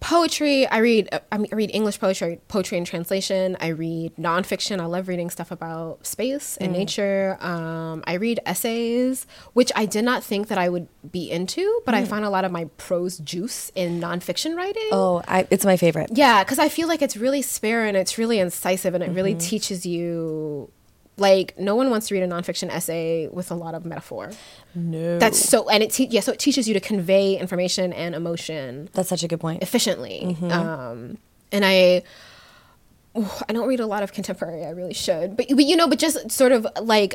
poetry. 0.00 0.66
I 0.66 0.78
read 0.78 1.08
I 1.30 1.38
mean, 1.38 1.48
I 1.52 1.54
read 1.54 1.70
English 1.72 2.00
poetry, 2.00 2.40
poetry 2.48 2.78
and 2.78 2.86
translation. 2.86 3.56
I 3.60 3.68
read 3.68 4.16
nonfiction. 4.16 4.80
I 4.80 4.86
love 4.86 5.08
reading 5.08 5.30
stuff 5.30 5.50
about 5.50 6.04
space 6.06 6.56
and 6.56 6.72
mm. 6.74 6.78
nature. 6.78 7.36
Um, 7.40 8.02
I 8.06 8.14
read 8.14 8.40
essays, 8.46 9.26
which 9.52 9.70
I 9.76 9.86
did 9.86 10.04
not 10.04 10.24
think 10.24 10.48
that 10.48 10.58
I 10.58 10.68
would 10.68 10.88
be 11.10 11.30
into, 11.30 11.82
but 11.84 11.94
I 11.94 12.02
mm. 12.02 12.08
find 12.08 12.24
a 12.24 12.30
lot 12.30 12.44
of 12.44 12.50
my 12.50 12.64
prose 12.78 13.18
juice 13.18 13.70
in 13.74 14.00
nonfiction 14.00 14.56
writing. 14.56 14.88
oh, 14.90 15.22
I, 15.28 15.46
it's 15.50 15.64
my 15.64 15.76
favorite. 15.76 16.10
Yeah, 16.12 16.42
because 16.42 16.58
I 16.58 16.68
feel 16.68 16.88
like 16.88 17.02
it's 17.02 17.16
really 17.16 17.42
spare 17.42 17.84
and 17.84 17.96
it's 17.96 18.18
really 18.18 18.38
incisive 18.38 18.94
and 18.94 19.04
it 19.04 19.10
really 19.10 19.32
mm-hmm. 19.32 19.48
teaches 19.48 19.86
you. 19.86 20.70
Like 21.20 21.56
no 21.58 21.76
one 21.76 21.90
wants 21.90 22.08
to 22.08 22.14
read 22.14 22.22
a 22.22 22.26
nonfiction 22.26 22.68
essay 22.70 23.28
with 23.28 23.50
a 23.50 23.54
lot 23.54 23.74
of 23.74 23.84
metaphor. 23.84 24.30
No, 24.74 25.18
That's 25.18 25.38
so, 25.38 25.68
and 25.68 25.82
it 25.82 25.90
te- 25.92 26.06
yeah, 26.10 26.20
so 26.20 26.32
it 26.32 26.38
teaches 26.38 26.66
you 26.66 26.74
to 26.74 26.80
convey 26.80 27.36
information 27.36 27.92
and 27.92 28.14
emotion 28.14 28.88
that's 28.94 29.08
such 29.10 29.22
a 29.22 29.28
good 29.28 29.38
point. 29.40 29.62
efficiently. 29.62 30.36
Um, 30.50 31.18
and 31.52 31.64
I, 31.64 32.02
I 33.14 33.52
don't 33.52 33.68
read 33.68 33.80
a 33.80 33.86
lot 33.86 34.02
of 34.02 34.12
contemporary. 34.12 34.64
I 34.64 34.70
really 34.70 34.94
should, 34.94 35.36
but 35.36 35.46
but 35.50 35.64
you 35.64 35.76
know, 35.76 35.88
but 35.88 35.98
just 35.98 36.30
sort 36.30 36.52
of 36.52 36.66
like, 36.80 37.14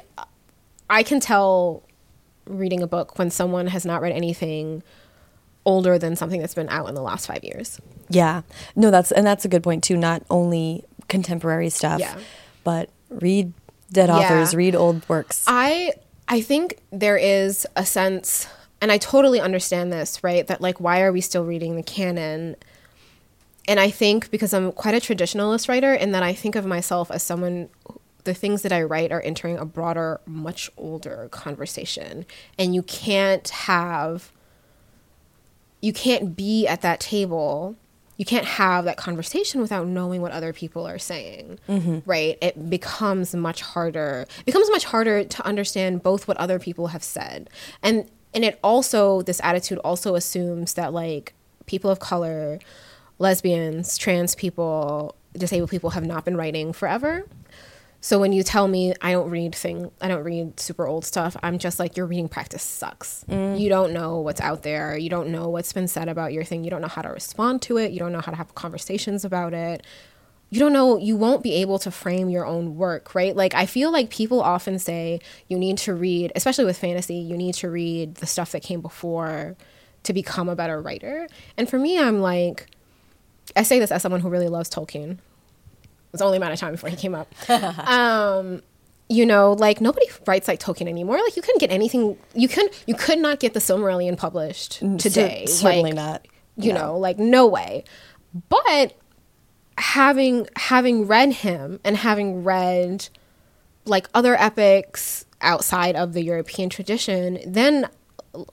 I 0.89 1.03
can 1.03 1.19
tell 1.19 1.81
reading 2.45 2.83
a 2.83 2.87
book 2.87 3.17
when 3.17 3.31
someone 3.31 3.67
has 3.67 3.85
not 3.85 4.01
read 4.01 4.11
anything 4.11 4.83
older 5.65 5.97
than 5.97 6.15
something 6.15 6.39
that's 6.41 6.53
been 6.53 6.69
out 6.69 6.87
in 6.89 6.93
the 6.95 7.01
last 7.01 7.25
five 7.25 7.43
years. 7.43 7.79
Yeah. 8.09 8.43
No, 8.75 8.91
that's 8.91 9.11
and 9.11 9.25
that's 9.25 9.45
a 9.45 9.47
good 9.47 9.63
point 9.63 9.83
too. 9.83 9.97
Not 9.97 10.21
only 10.29 10.83
contemporary 11.07 11.69
stuff, 11.69 11.99
Yeah. 11.99 12.15
but 12.63 12.89
read 13.09 13.51
dead 13.95 14.09
Yeah. 14.09 14.17
authors, 14.17 14.53
read 14.53 14.75
old 14.75 15.07
works. 15.09 15.43
I 15.47 15.93
I 16.27 16.41
think 16.41 16.79
there 16.91 17.17
is 17.17 17.65
a 17.75 17.85
sense 17.85 18.47
and 18.81 18.91
I 18.91 18.97
totally 18.97 19.39
understand 19.39 19.91
this, 19.91 20.23
right? 20.23 20.45
That 20.47 20.61
like 20.61 20.79
why 20.79 21.01
are 21.01 21.11
we 21.11 21.21
still 21.21 21.43
reading 21.45 21.75
the 21.75 21.83
canon? 21.83 22.55
And 23.67 23.79
I 23.79 23.89
think 23.89 24.29
because 24.29 24.53
I'm 24.53 24.71
quite 24.71 24.93
a 24.93 24.97
traditionalist 24.97 25.67
writer 25.67 25.93
and 25.93 26.13
that 26.13 26.21
I 26.23 26.33
think 26.33 26.55
of 26.55 26.65
myself 26.65 27.09
as 27.09 27.23
someone 27.23 27.69
the 28.25 28.33
things 28.33 28.63
that 28.63 28.71
I 28.71 28.81
write 28.81 29.11
are 29.11 29.21
entering 29.21 29.57
a 29.57 29.65
broader, 29.65 30.19
much 30.25 30.71
older 30.77 31.27
conversation. 31.31 32.25
And 32.57 32.73
you 32.75 32.81
can't 32.83 33.47
have 33.49 34.31
you 35.81 35.93
can't 35.93 36.35
be 36.35 36.65
at 36.67 36.81
that 36.81 36.99
table 36.99 37.75
you 38.17 38.25
can't 38.25 38.45
have 38.45 38.85
that 38.85 38.97
conversation 38.97 39.61
without 39.61 39.87
knowing 39.87 40.21
what 40.21 40.31
other 40.31 40.53
people 40.53 40.87
are 40.87 40.99
saying 40.99 41.59
mm-hmm. 41.67 41.99
right? 42.05 42.37
It 42.41 42.69
becomes 42.69 43.35
much 43.35 43.61
harder 43.61 44.25
it 44.39 44.45
becomes 44.45 44.69
much 44.69 44.85
harder 44.85 45.23
to 45.23 45.45
understand 45.45 46.03
both 46.03 46.27
what 46.27 46.37
other 46.37 46.59
people 46.59 46.87
have 46.87 47.03
said. 47.03 47.49
And 47.81 48.09
and 48.33 48.43
it 48.43 48.59
also 48.63 49.21
this 49.21 49.39
attitude 49.43 49.79
also 49.79 50.15
assumes 50.15 50.73
that 50.73 50.93
like 50.93 51.33
people 51.65 51.89
of 51.89 51.99
color 51.99 52.59
lesbians 53.19 53.97
trans 53.97 54.35
people 54.35 55.15
disabled 55.33 55.69
people 55.69 55.91
have 55.91 56.05
not 56.05 56.25
been 56.25 56.37
writing 56.37 56.73
forever 56.73 57.25
so 58.01 58.19
when 58.19 58.33
you 58.33 58.43
tell 58.43 58.67
me 58.67 58.93
I 59.01 59.11
don't 59.11 59.29
read 59.29 59.55
thing, 59.55 59.91
I 60.01 60.07
don't 60.07 60.23
read 60.23 60.59
super 60.59 60.85
old 60.85 61.05
stuff, 61.05 61.35
I'm 61.41 61.57
just 61.57 61.79
like 61.79 61.97
your 61.97 62.05
reading 62.05 62.29
practice 62.29 62.63
sucks. 62.63 63.25
Mm. 63.29 63.59
You 63.59 63.69
don't 63.69 63.93
know 63.93 64.19
what's 64.19 64.41
out 64.41 64.63
there. 64.63 64.97
You 64.97 65.09
don't 65.09 65.29
know 65.29 65.49
what's 65.49 65.73
been 65.73 65.87
said 65.87 66.07
about 66.07 66.33
your 66.33 66.43
thing. 66.43 66.63
You 66.63 66.69
don't 66.69 66.81
know 66.81 66.87
how 66.87 67.01
to 67.01 67.09
respond 67.09 67.61
to 67.63 67.77
it. 67.77 67.91
You 67.91 67.99
don't 67.99 68.11
know 68.11 68.21
how 68.21 68.31
to 68.31 68.37
have 68.37 68.53
conversations 68.55 69.25
about 69.25 69.53
it. 69.53 69.85
You 70.51 70.59
don't 70.59 70.73
know, 70.73 70.97
you 70.97 71.17
won't 71.17 71.41
be 71.41 71.53
able 71.55 71.79
to 71.79 71.91
frame 71.91 72.29
your 72.29 72.45
own 72.45 72.77
work, 72.77 73.15
right? 73.15 73.35
Like 73.35 73.55
I 73.55 73.65
feel 73.65 73.91
like 73.91 74.09
people 74.09 74.41
often 74.41 74.77
say 74.77 75.19
you 75.47 75.57
need 75.57 75.79
to 75.79 75.93
read, 75.93 76.31
especially 76.35 76.65
with 76.65 76.77
fantasy, 76.77 77.15
you 77.15 77.35
need 77.35 77.55
to 77.55 77.69
read 77.69 78.15
the 78.15 78.27
stuff 78.27 78.51
that 78.51 78.61
came 78.61 78.81
before 78.81 79.57
to 80.03 80.13
become 80.13 80.47
a 80.47 80.55
better 80.55 80.79
writer. 80.79 81.27
And 81.57 81.67
for 81.67 81.79
me, 81.79 81.99
I'm 81.99 82.21
like 82.21 82.67
I 83.55 83.63
say 83.63 83.79
this 83.79 83.91
as 83.91 84.01
someone 84.01 84.21
who 84.21 84.29
really 84.29 84.47
loves 84.47 84.69
Tolkien. 84.69 85.17
Was 86.15 86.21
only 86.21 86.37
a 86.37 86.39
matter 86.39 86.53
of 86.53 86.59
time 86.59 86.71
before 86.71 86.89
he 86.89 86.95
came 86.95 87.13
up. 87.13 87.33
um, 87.49 88.61
you 89.09 89.25
know, 89.25 89.53
like 89.53 89.81
nobody 89.81 90.05
writes 90.25 90.47
like 90.47 90.59
Tolkien 90.59 90.87
anymore. 90.87 91.17
Like 91.17 91.35
you 91.35 91.41
couldn't 91.41 91.59
get 91.59 91.71
anything. 91.71 92.17
You 92.33 92.47
can 92.47 92.67
you 92.87 92.95
could 92.95 93.19
not 93.19 93.39
get 93.39 93.53
the 93.53 93.59
Silmarillion 93.59 94.17
published 94.17 94.79
today. 94.97 95.45
Cer- 95.45 95.53
certainly 95.53 95.91
Like, 95.91 95.95
not. 95.95 96.27
You 96.57 96.73
know, 96.73 96.97
like 96.97 97.19
no 97.19 97.47
way. 97.47 97.83
But 98.49 98.97
having 99.77 100.47
having 100.55 101.05
read 101.05 101.33
him 101.33 101.79
and 101.83 101.97
having 101.97 102.43
read 102.43 103.09
like 103.85 104.07
other 104.13 104.35
epics 104.35 105.25
outside 105.41 105.95
of 105.95 106.13
the 106.13 106.23
European 106.23 106.69
tradition, 106.69 107.39
then 107.45 107.87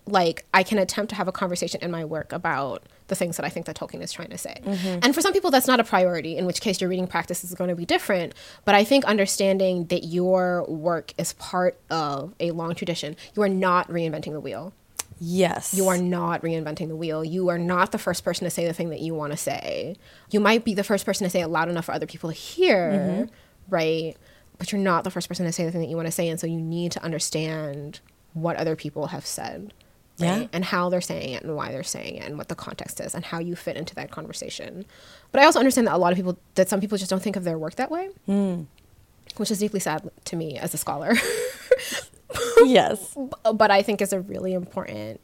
like 0.07 0.45
I 0.53 0.63
can 0.63 0.79
attempt 0.79 1.11
to 1.11 1.17
have 1.17 1.29
a 1.29 1.33
conversation 1.33 1.81
in 1.81 1.91
my 1.91 2.05
work 2.05 2.33
about 2.33 2.85
the 3.09 3.15
things 3.15 3.37
that 3.37 3.45
I 3.45 3.49
think 3.49 3.67
that 3.67 3.77
Tolkien 3.77 4.03
is 4.03 4.13
trying 4.13 4.31
to 4.31 4.39
say. 4.39 4.61
Mm-hmm. 4.65 5.01
And 5.03 5.15
for 5.15 5.21
some 5.21 5.33
people 5.33 5.51
that's 5.51 5.67
not 5.67 5.81
a 5.81 5.85
priority, 5.85 6.37
in 6.37 6.47
which 6.47 6.61
case 6.61 6.81
your 6.81 6.91
reading 6.91 7.07
practice 7.07 7.45
is 7.45 7.55
going 7.55 7.71
to 7.71 7.77
be 7.77 7.85
different. 7.85 8.35
But 8.65 8.75
I 8.75 8.85
think 8.85 9.05
understanding 9.05 9.87
that 9.87 10.05
your 10.05 10.65
work 10.67 11.13
is 11.19 11.33
part 11.35 11.79
of 11.91 12.35
a 12.41 12.51
long 12.53 12.75
tradition, 12.75 13.17
you 13.35 13.43
are 13.43 13.49
not 13.49 13.89
reinventing 13.89 14.33
the 14.33 14.41
wheel. 14.41 14.73
Yes. 15.25 15.73
You 15.73 15.87
are 15.89 15.99
not 15.99 16.43
reinventing 16.43 16.89
the 16.89 16.97
wheel. 16.97 17.25
You 17.25 17.49
are 17.49 17.59
not 17.59 17.93
the 17.93 17.99
first 17.99 18.25
person 18.25 18.45
to 18.45 18.51
say 18.51 18.67
the 18.67 18.73
thing 18.73 18.91
that 18.91 19.01
you 19.01 19.15
want 19.15 19.33
to 19.33 19.37
say. 19.37 19.95
You 20.31 20.41
might 20.41 20.65
be 20.65 20.75
the 20.75 20.83
first 20.83 21.07
person 21.07 21.25
to 21.25 21.31
say 21.31 21.41
it 21.43 21.49
loud 21.49 21.69
enough 21.69 21.85
for 21.85 21.93
other 21.93 22.07
people 22.07 22.31
to 22.31 22.35
hear, 22.35 22.91
mm-hmm. 22.91 23.35
right? 23.73 24.17
But 24.59 24.73
you're 24.73 24.81
not 24.81 25.05
the 25.05 25.11
first 25.11 25.29
person 25.29 25.47
to 25.47 25.53
say 25.53 25.65
the 25.65 25.71
thing 25.71 25.81
that 25.81 25.89
you 25.89 25.97
want 25.97 26.07
to 26.07 26.13
say. 26.13 26.29
And 26.29 26.41
so 26.41 26.49
you 26.49 26.61
need 26.61 26.91
to 26.93 27.05
understand 27.05 28.01
what 28.33 28.57
other 28.57 28.75
people 28.75 29.09
have 29.09 29.25
said. 29.25 29.73
Yeah. 30.25 30.47
And 30.53 30.65
how 30.65 30.89
they're 30.89 31.01
saying 31.01 31.31
it 31.31 31.43
and 31.43 31.57
why 31.57 31.71
they're 31.73 31.83
saying 31.83 32.17
it 32.17 32.25
and 32.25 32.39
what 32.39 32.49
the 32.49 32.55
context 32.55 33.01
is 33.01 33.15
and 33.15 33.25
how 33.25 33.39
you 33.39 33.57
fit 33.57 33.77
into 33.77 33.95
that 33.97 34.11
conversation. 34.11 34.85
But 35.31 35.43
I 35.43 35.45
also 35.45 35.59
understand 35.59 35.87
that 35.87 35.95
a 35.95 35.99
lot 35.99 36.13
of 36.13 36.17
people, 36.17 36.39
that 36.55 36.69
some 36.69 36.81
people 36.81 36.99
just 36.99 37.11
don't 37.11 37.23
think 37.23 37.37
of 37.37 37.45
their 37.45 37.59
work 37.59 37.77
that 37.77 37.91
way, 37.91 38.11
hmm. 38.27 38.63
which 39.37 39.51
is 39.51 39.59
deeply 39.59 39.81
sad 39.81 40.11
to 40.25 40.37
me 40.37 40.59
as 40.59 40.75
a 40.75 40.77
scholar. 40.79 41.15
yes. 42.65 43.17
but 43.55 43.71
I 43.71 43.83
think 43.83 44.01
is 44.01 44.13
a 44.13 44.21
really 44.21 44.53
important, 44.53 45.21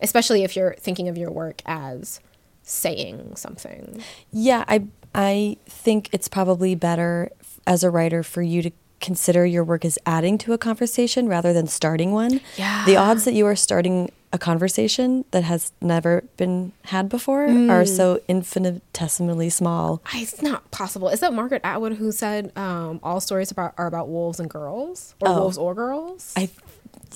especially 0.00 0.44
if 0.44 0.56
you're 0.56 0.74
thinking 0.74 1.08
of 1.08 1.18
your 1.18 1.30
work 1.30 1.62
as 1.66 2.20
saying 2.62 3.36
something. 3.36 4.02
Yeah, 4.32 4.64
I 4.66 4.86
I 5.14 5.56
think 5.66 6.08
it's 6.12 6.28
probably 6.28 6.74
better 6.74 7.30
as 7.66 7.84
a 7.84 7.90
writer 7.90 8.22
for 8.22 8.42
you 8.42 8.62
to 8.62 8.70
consider 9.00 9.44
your 9.44 9.62
work 9.62 9.84
as 9.84 9.98
adding 10.06 10.38
to 10.38 10.52
a 10.52 10.58
conversation 10.58 11.28
rather 11.28 11.52
than 11.52 11.66
starting 11.66 12.12
one. 12.12 12.40
Yeah. 12.56 12.84
The 12.86 12.96
odds 12.96 13.24
that 13.24 13.34
you 13.34 13.46
are 13.46 13.56
starting 13.56 14.10
a 14.34 14.38
conversation 14.38 15.24
that 15.30 15.44
has 15.44 15.72
never 15.80 16.24
been 16.36 16.72
had 16.86 17.08
before 17.08 17.44
are 17.70 17.86
so 17.86 18.20
infinitesimally 18.26 19.48
small. 19.48 20.02
It's 20.12 20.42
not 20.42 20.68
possible. 20.72 21.08
Is 21.08 21.20
that 21.20 21.32
Margaret 21.32 21.60
Atwood 21.62 21.94
who 21.94 22.10
said 22.10 22.50
um, 22.58 22.98
all 23.04 23.20
stories 23.20 23.52
about 23.52 23.74
are 23.78 23.86
about 23.86 24.08
wolves 24.08 24.40
and 24.40 24.50
girls 24.50 25.14
or 25.20 25.28
Oh. 25.28 25.38
wolves 25.40 25.56
or 25.56 25.72
girls? 25.74 26.32
I 26.36 26.50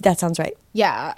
that 0.03 0.21
sounds 0.21 0.39
right. 0.39 0.57
yeah, 0.73 1.15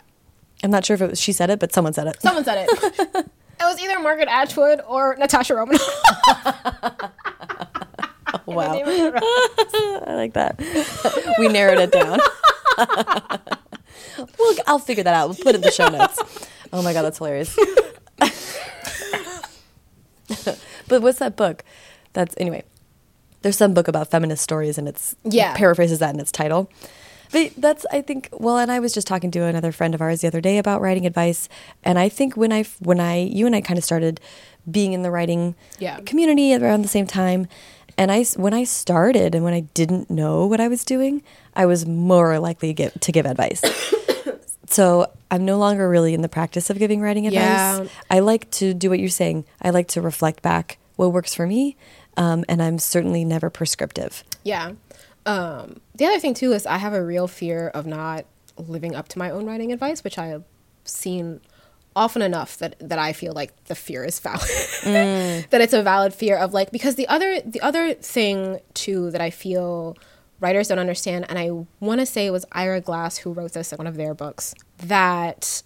I'm 0.64 0.70
not 0.70 0.86
sure 0.86 0.94
if 0.94 1.02
it 1.02 1.10
was 1.10 1.20
she 1.20 1.32
said 1.32 1.50
it, 1.50 1.58
but 1.60 1.70
someone 1.72 1.92
said 1.92 2.06
it. 2.06 2.20
someone 2.22 2.44
said 2.44 2.66
it. 2.66 2.70
it 3.26 3.26
was 3.60 3.78
either 3.78 3.98
Margaret 4.00 4.28
Atwood 4.28 4.80
or 4.88 5.16
Natasha 5.18 5.54
Romanoff. 5.54 5.82
wow. 8.46 8.72
I 8.72 10.14
like 10.14 10.32
that. 10.32 10.56
we 11.38 11.48
narrowed 11.48 11.78
it 11.78 11.92
down. 11.92 12.20
Well, 14.38 14.54
I'll 14.66 14.78
figure 14.78 15.04
that 15.04 15.14
out. 15.14 15.28
We'll 15.28 15.36
put 15.36 15.48
it 15.48 15.54
in 15.56 15.60
the 15.62 15.70
show 15.70 15.88
notes. 15.98 16.18
Oh 16.72 16.82
my 16.82 16.92
god, 16.92 17.02
that's 17.02 17.18
hilarious. 17.18 17.56
but 20.88 21.02
what's 21.02 21.18
that 21.18 21.36
book? 21.36 21.64
That's 22.12 22.34
anyway. 22.38 22.64
There's 23.42 23.56
some 23.56 23.72
book 23.72 23.88
about 23.88 24.10
feminist 24.10 24.42
stories, 24.42 24.76
and 24.78 24.86
it's 24.88 25.16
Yeah. 25.24 25.54
paraphrases 25.56 25.98
that 26.00 26.14
in 26.14 26.20
its 26.20 26.30
title. 26.32 26.70
But 27.32 27.52
that's 27.56 27.86
I 27.92 28.02
think 28.02 28.28
well, 28.32 28.58
and 28.58 28.70
I 28.72 28.80
was 28.80 28.92
just 28.92 29.06
talking 29.06 29.30
to 29.32 29.44
another 29.44 29.72
friend 29.72 29.94
of 29.94 30.00
ours 30.00 30.20
the 30.20 30.26
other 30.26 30.40
day 30.40 30.58
about 30.58 30.80
writing 30.80 31.06
advice, 31.06 31.48
and 31.84 31.98
I 31.98 32.08
think 32.08 32.36
when 32.36 32.52
I 32.52 32.64
when 32.80 33.00
I 33.00 33.18
you 33.22 33.46
and 33.46 33.54
I 33.54 33.60
kind 33.60 33.78
of 33.78 33.84
started 33.84 34.20
being 34.70 34.92
in 34.92 35.02
the 35.02 35.10
writing 35.10 35.54
Yeah. 35.78 36.00
community 36.00 36.54
around 36.54 36.82
the 36.82 36.88
same 36.88 37.06
time, 37.06 37.46
and 38.00 38.10
I 38.10 38.24
when 38.36 38.54
I 38.54 38.64
started 38.64 39.34
and 39.34 39.44
when 39.44 39.52
I 39.52 39.60
didn't 39.60 40.08
know 40.08 40.46
what 40.46 40.58
I 40.58 40.68
was 40.68 40.86
doing, 40.86 41.22
I 41.54 41.66
was 41.66 41.84
more 41.84 42.38
likely 42.38 42.68
to 42.68 42.72
give, 42.72 42.94
to 42.94 43.12
give 43.12 43.26
advice. 43.26 43.62
so 44.66 45.12
I'm 45.30 45.44
no 45.44 45.58
longer 45.58 45.86
really 45.86 46.14
in 46.14 46.22
the 46.22 46.28
practice 46.28 46.70
of 46.70 46.78
giving 46.78 47.02
writing 47.02 47.26
advice. 47.26 47.42
Yeah. 47.42 47.84
I 48.10 48.20
like 48.20 48.50
to 48.52 48.72
do 48.72 48.88
what 48.88 49.00
you're 49.00 49.10
saying. 49.10 49.44
I 49.60 49.68
like 49.68 49.86
to 49.88 50.00
reflect 50.00 50.40
back 50.40 50.78
what 50.96 51.12
works 51.12 51.34
for 51.34 51.46
me, 51.46 51.76
um, 52.16 52.42
and 52.48 52.62
I'm 52.62 52.78
certainly 52.78 53.22
never 53.22 53.50
prescriptive. 53.50 54.24
Yeah. 54.44 54.72
Um, 55.26 55.82
the 55.94 56.06
other 56.06 56.20
thing 56.20 56.32
too 56.32 56.52
is 56.52 56.64
I 56.64 56.78
have 56.78 56.94
a 56.94 57.04
real 57.04 57.28
fear 57.28 57.68
of 57.68 57.84
not 57.84 58.24
living 58.56 58.94
up 58.94 59.08
to 59.08 59.18
my 59.18 59.28
own 59.28 59.44
writing 59.44 59.72
advice, 59.72 60.02
which 60.02 60.16
I 60.16 60.28
have 60.28 60.44
seen 60.84 61.42
often 61.96 62.22
enough 62.22 62.58
that 62.58 62.76
that 62.80 62.98
I 62.98 63.12
feel 63.12 63.32
like 63.32 63.64
the 63.64 63.74
fear 63.74 64.04
is 64.04 64.18
valid. 64.20 64.40
Mm. 64.40 65.48
that 65.50 65.60
it's 65.60 65.72
a 65.72 65.82
valid 65.82 66.14
fear 66.14 66.36
of 66.36 66.52
like 66.54 66.70
because 66.70 66.94
the 66.94 67.08
other 67.08 67.40
the 67.40 67.60
other 67.60 67.94
thing 67.94 68.60
too 68.74 69.10
that 69.10 69.20
I 69.20 69.30
feel 69.30 69.96
writers 70.40 70.68
don't 70.68 70.78
understand, 70.78 71.26
and 71.28 71.38
I 71.38 71.50
want 71.80 72.00
to 72.00 72.06
say 72.06 72.26
it 72.26 72.30
was 72.30 72.46
Ira 72.52 72.80
Glass 72.80 73.18
who 73.18 73.32
wrote 73.32 73.52
this 73.52 73.72
in 73.72 73.78
one 73.78 73.86
of 73.86 73.96
their 73.96 74.14
books 74.14 74.54
that 74.78 75.62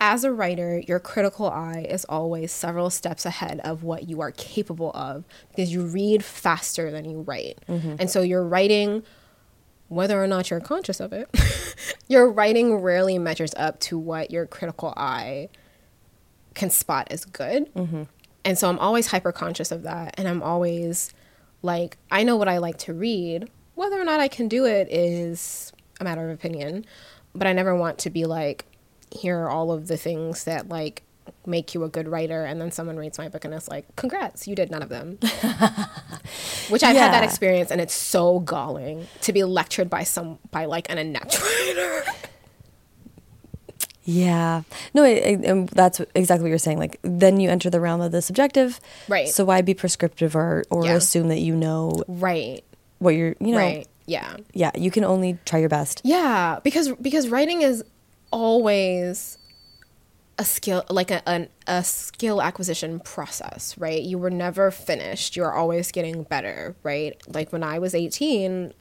as 0.00 0.24
a 0.24 0.32
writer, 0.32 0.82
your 0.86 1.00
critical 1.00 1.48
eye 1.48 1.86
is 1.88 2.04
always 2.06 2.52
several 2.52 2.90
steps 2.90 3.24
ahead 3.24 3.60
of 3.64 3.84
what 3.84 4.08
you 4.08 4.20
are 4.20 4.32
capable 4.32 4.90
of 4.92 5.24
because 5.50 5.72
you 5.72 5.82
read 5.82 6.24
faster 6.24 6.90
than 6.90 7.08
you 7.08 7.20
write. 7.20 7.58
Mm-hmm. 7.68 7.96
And 8.00 8.10
so 8.10 8.20
you're 8.20 8.44
writing, 8.44 9.02
whether 9.88 10.22
or 10.22 10.26
not 10.26 10.50
you're 10.50 10.60
conscious 10.60 11.00
of 11.00 11.12
it, 11.12 11.28
your 12.08 12.30
writing 12.30 12.76
rarely 12.76 13.18
measures 13.18 13.52
up 13.56 13.80
to 13.80 13.98
what 13.98 14.30
your 14.30 14.46
critical 14.46 14.92
eye 14.96 15.48
can 16.54 16.70
spot 16.70 17.08
as 17.10 17.24
good. 17.24 17.72
Mm-hmm. 17.74 18.04
And 18.44 18.58
so 18.58 18.68
I'm 18.68 18.78
always 18.78 19.08
hyper 19.08 19.32
conscious 19.32 19.70
of 19.70 19.82
that. 19.82 20.14
And 20.18 20.28
I'm 20.28 20.42
always 20.42 21.12
like, 21.62 21.96
I 22.10 22.22
know 22.22 22.36
what 22.36 22.48
I 22.48 22.58
like 22.58 22.78
to 22.78 22.92
read. 22.92 23.50
Whether 23.74 24.00
or 24.00 24.04
not 24.04 24.20
I 24.20 24.28
can 24.28 24.48
do 24.48 24.64
it 24.64 24.88
is 24.90 25.72
a 26.00 26.04
matter 26.04 26.28
of 26.28 26.34
opinion. 26.34 26.84
But 27.34 27.46
I 27.46 27.52
never 27.52 27.74
want 27.74 27.98
to 28.00 28.10
be 28.10 28.24
like, 28.26 28.66
here 29.10 29.40
are 29.40 29.50
all 29.50 29.72
of 29.72 29.88
the 29.88 29.96
things 29.96 30.44
that 30.44 30.68
like 30.68 31.02
make 31.46 31.74
you 31.74 31.84
a 31.84 31.88
good 31.88 32.06
writer. 32.08 32.44
And 32.44 32.60
then 32.60 32.70
someone 32.70 32.96
reads 32.96 33.18
my 33.18 33.28
book 33.28 33.44
and 33.44 33.54
it's 33.54 33.68
like, 33.68 33.96
congrats, 33.96 34.46
you 34.46 34.54
did 34.54 34.70
none 34.70 34.82
of 34.82 34.88
them. 34.88 35.18
Which 36.68 36.82
I've 36.82 36.96
had 36.96 37.12
that 37.12 37.24
experience 37.24 37.70
and 37.70 37.80
it's 37.80 37.94
so 37.94 38.40
galling 38.40 39.06
to 39.22 39.32
be 39.32 39.44
lectured 39.44 39.88
by 39.90 40.04
some, 40.04 40.38
by 40.50 40.64
like 40.66 40.90
an 40.90 40.98
inept 40.98 41.40
writer. 41.40 42.04
Yeah. 44.06 44.62
No, 44.92 45.02
I, 45.02 45.08
I, 45.08 45.38
and 45.44 45.66
that's 45.70 45.98
exactly 46.14 46.42
what 46.42 46.48
you're 46.50 46.58
saying. 46.58 46.78
Like, 46.78 46.98
then 47.02 47.40
you 47.40 47.48
enter 47.48 47.70
the 47.70 47.80
realm 47.80 48.02
of 48.02 48.12
the 48.12 48.20
subjective. 48.20 48.78
Right. 49.08 49.28
So 49.30 49.46
why 49.46 49.62
be 49.62 49.72
prescriptive 49.72 50.36
or, 50.36 50.64
or 50.70 50.84
Yeah. 50.84 50.96
assume 50.96 51.28
that 51.28 51.38
you 51.40 51.56
know 51.56 52.02
Right. 52.06 52.62
what 52.98 53.14
you're, 53.14 53.34
you 53.40 53.52
know, 53.52 53.58
Right. 53.58 53.88
Yeah. 54.06 54.36
yeah, 54.52 54.72
you 54.76 54.90
can 54.90 55.04
only 55.04 55.38
try 55.46 55.58
your 55.60 55.70
best. 55.70 56.02
Yeah, 56.04 56.58
because 56.62 56.90
because 57.00 57.28
writing 57.28 57.62
is 57.62 57.82
always 58.30 59.38
a 60.38 60.44
skill 60.44 60.84
like 60.90 61.10
a, 61.10 61.26
an, 61.28 61.48
a 61.66 61.84
skill 61.84 62.42
acquisition 62.42 63.00
process, 63.00 63.76
right? 63.78 64.02
You 64.02 64.18
were 64.18 64.30
never 64.30 64.70
finished. 64.70 65.36
You're 65.36 65.52
always 65.52 65.92
getting 65.92 66.24
better, 66.24 66.74
right? 66.82 67.20
Like 67.28 67.52
when 67.52 67.62
I 67.62 67.78
was 67.78 67.94
18, 67.94 68.72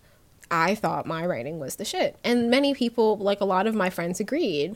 I 0.49 0.75
thought 0.75 1.05
my 1.05 1.25
writing 1.25 1.59
was 1.59 1.75
the 1.75 1.85
shit. 1.85 2.17
And 2.23 2.49
many 2.49 2.73
people, 2.73 3.17
like 3.17 3.41
a 3.41 3.45
lot 3.45 3.67
of 3.67 3.75
my 3.75 3.89
friends 3.89 4.19
agreed. 4.19 4.75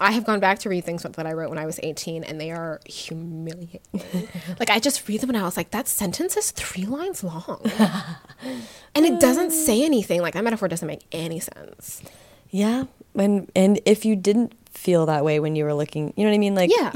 I 0.00 0.12
have 0.12 0.24
gone 0.24 0.40
back 0.40 0.58
to 0.60 0.70
read 0.70 0.84
things 0.84 1.02
that 1.02 1.26
I 1.26 1.32
wrote 1.34 1.50
when 1.50 1.58
I 1.58 1.66
was 1.66 1.78
18 1.82 2.24
and 2.24 2.40
they 2.40 2.50
are 2.50 2.80
humiliating. 2.86 3.80
like 4.58 4.70
I 4.70 4.80
just 4.80 5.06
read 5.06 5.20
them 5.20 5.30
and 5.30 5.38
I 5.38 5.42
was 5.42 5.56
like, 5.56 5.70
that 5.72 5.86
sentence 5.86 6.36
is 6.36 6.50
three 6.50 6.86
lines 6.86 7.22
long. 7.22 7.60
and 8.94 9.04
it 9.04 9.20
doesn't 9.20 9.50
say 9.50 9.84
anything. 9.84 10.22
Like 10.22 10.32
that 10.34 10.44
metaphor 10.44 10.66
doesn't 10.68 10.88
make 10.88 11.04
any 11.12 11.40
sense. 11.40 12.02
Yeah. 12.48 12.84
And, 13.14 13.52
and 13.54 13.80
if 13.84 14.06
you 14.06 14.16
didn't 14.16 14.54
feel 14.72 15.06
that 15.06 15.24
way 15.24 15.38
when 15.40 15.54
you 15.56 15.64
were 15.64 15.74
looking, 15.74 16.12
you 16.16 16.24
know 16.24 16.30
what 16.30 16.34
I 16.34 16.38
mean? 16.38 16.54
Like, 16.54 16.70
Yeah. 16.76 16.92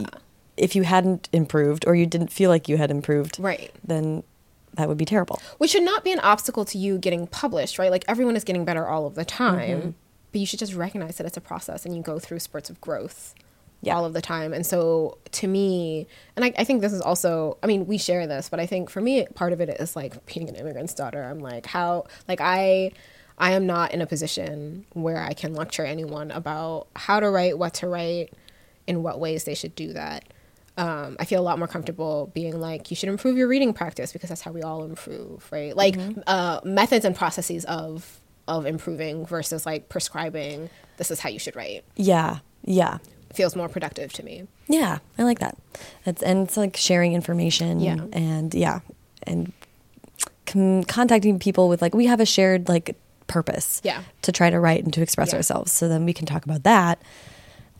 if 0.57 0.75
you 0.75 0.83
hadn't 0.83 1.29
improved 1.33 1.85
or 1.87 1.95
you 1.95 2.07
didn't 2.07 2.33
feel 2.33 2.51
like 2.51 2.69
you 2.69 2.77
had 2.77 2.91
improved, 2.91 3.39
Right. 3.39 3.71
then 3.85 4.23
that 4.75 4.89
would 4.89 4.99
be 4.99 5.05
terrible. 5.05 5.41
Which 5.59 5.71
should 5.71 5.83
not 5.83 6.05
be 6.05 6.13
an 6.13 6.21
obstacle 6.21 6.65
to 6.67 6.79
you 6.79 6.99
getting 6.99 7.27
published, 7.27 7.79
right? 7.79 7.91
Like 7.91 8.05
everyone 8.09 8.37
is 8.37 8.45
getting 8.45 8.65
better 8.65 8.87
all 8.87 9.07
of 9.07 9.15
the 9.15 9.25
time, 9.25 9.79
Mm-hmm. 9.81 9.91
but 10.33 10.41
you 10.41 10.47
should 10.47 10.59
just 10.59 10.75
recognize 10.75 11.17
that 11.19 11.27
it's 11.27 11.37
a 11.37 11.41
process 11.41 11.85
and 11.87 11.95
you 11.97 12.03
go 12.03 12.19
through 12.19 12.41
spurts 12.41 12.69
of 12.71 12.81
growth 12.81 13.35
Yeah. 13.83 13.95
all 13.97 14.05
of 14.05 14.13
the 14.15 14.21
time. 14.23 14.53
And 14.53 14.67
so 14.67 15.19
to 15.33 15.47
me, 15.47 16.07
and 16.35 16.45
I, 16.45 16.53
I 16.59 16.65
think 16.65 16.81
this 16.81 16.93
is 16.93 17.01
also, 17.03 17.59
I 17.63 17.67
mean, 17.67 17.87
we 17.87 17.99
share 17.99 18.27
this, 18.27 18.49
but 18.49 18.59
I 18.61 18.67
think 18.67 18.91
for 18.91 19.01
me, 19.01 19.27
part 19.35 19.53
of 19.53 19.61
it 19.61 19.69
is 19.81 19.95
like 19.97 20.25
being 20.27 20.49
an 20.49 20.57
immigrant's 20.57 20.95
daughter. 20.95 21.23
I'm 21.23 21.41
like, 21.41 21.67
how, 21.67 22.05
like, 22.29 22.41
I. 22.41 22.93
I 23.39 23.53
am 23.53 23.67
not 23.67 23.93
in 23.93 24.01
a 24.01 24.07
position 24.07 24.87
where 24.93 25.23
I 25.23 25.35
can 25.35 25.55
lecture 25.55 25.85
anyone 25.85 26.31
about 26.31 26.89
how 26.97 27.21
to 27.21 27.29
write, 27.31 27.59
what 27.59 27.75
to 27.75 27.89
write, 27.89 28.33
in 28.87 29.03
what 29.03 29.21
ways 29.21 29.45
they 29.45 29.55
should 29.55 29.75
do 29.75 29.93
that. 29.93 30.25
Um, 30.79 31.17
I 31.19 31.25
feel 31.25 31.41
a 31.41 31.43
lot 31.43 31.59
more 31.59 31.69
comfortable 31.69 32.31
being 32.35 32.61
like, 32.61 32.91
you 32.91 32.97
should 32.97 33.09
improve 33.09 33.37
your 33.37 33.49
reading 33.49 33.73
practice 33.73 34.13
because 34.13 34.29
that's 34.29 34.43
how 34.43 34.53
we 34.53 34.63
all 34.63 34.85
improve, 34.85 35.47
right? 35.51 35.75
Like 35.77 35.97
uh, 36.27 36.61
methods 36.65 37.05
and 37.05 37.15
processes 37.17 37.65
of 37.65 38.21
of 38.49 38.65
improving 38.65 39.27
versus 39.27 39.67
like 39.67 39.89
prescribing. 39.89 40.71
This 40.99 41.11
is 41.11 41.19
how 41.21 41.29
you 41.29 41.39
should 41.39 41.57
write. 41.57 41.85
Yeah. 41.97 42.39
Yeah. 42.65 42.99
Feels 43.35 43.57
more 43.57 43.69
productive 43.69 44.13
to 44.15 44.23
me. 44.23 44.47
Yeah, 44.69 44.99
I 45.19 45.25
like 45.25 45.41
that. 45.41 45.59
It's 46.05 46.23
and 46.23 46.47
it's 46.47 46.57
like 46.57 46.77
sharing 46.77 47.13
information. 47.13 47.81
Yeah. 47.81 48.05
and 48.13 48.55
yeah, 48.55 48.81
and 49.25 49.53
com- 50.47 50.85
contacting 50.85 51.39
people 51.39 51.69
with 51.69 51.83
like 51.83 51.95
we 51.95 52.07
have 52.07 52.21
a 52.21 52.27
shared 52.27 52.69
like 52.69 52.97
purpose. 53.27 53.81
Yeah. 53.85 54.03
to 54.23 54.33
try 54.33 54.51
to 54.51 54.59
write 54.61 54.85
and 54.85 54.93
to 54.95 55.03
express 55.03 55.31
Yeah. 55.33 55.37
ourselves. 55.37 55.73
So 55.73 55.89
then 55.89 56.05
we 56.05 56.13
can 56.13 56.27
talk 56.27 56.45
about 56.45 56.63
that, 56.65 57.01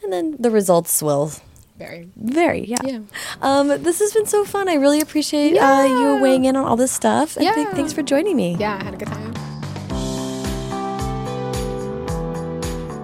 and 0.03 0.13
then 0.13 0.37
the 0.39 0.51
results 0.51 1.03
will 1.03 1.33
Very. 1.79 2.09
vary. 2.17 2.65
Yeah. 2.67 2.77
Yeah. 2.85 2.99
Um, 3.43 3.69
this 3.83 3.99
has 4.01 4.13
been 4.13 4.27
so 4.27 4.45
fun. 4.45 4.69
I 4.69 4.75
really 4.75 5.01
appreciate 5.01 5.57
uh, 5.59 5.85
you 5.89 6.23
weighing 6.23 6.45
in 6.47 6.57
on 6.57 6.65
all 6.65 6.77
this 6.77 6.93
stuff. 6.93 7.37
And 7.37 7.47
th- 7.47 7.57
Yeah. 7.69 7.75
thanks 7.75 7.93
for 7.93 8.03
joining 8.03 8.37
me. 8.37 8.57
Yeah, 8.59 8.79
I 8.81 8.85
had 8.85 8.95
a 8.95 8.97
good 8.97 9.09
time. 9.09 9.35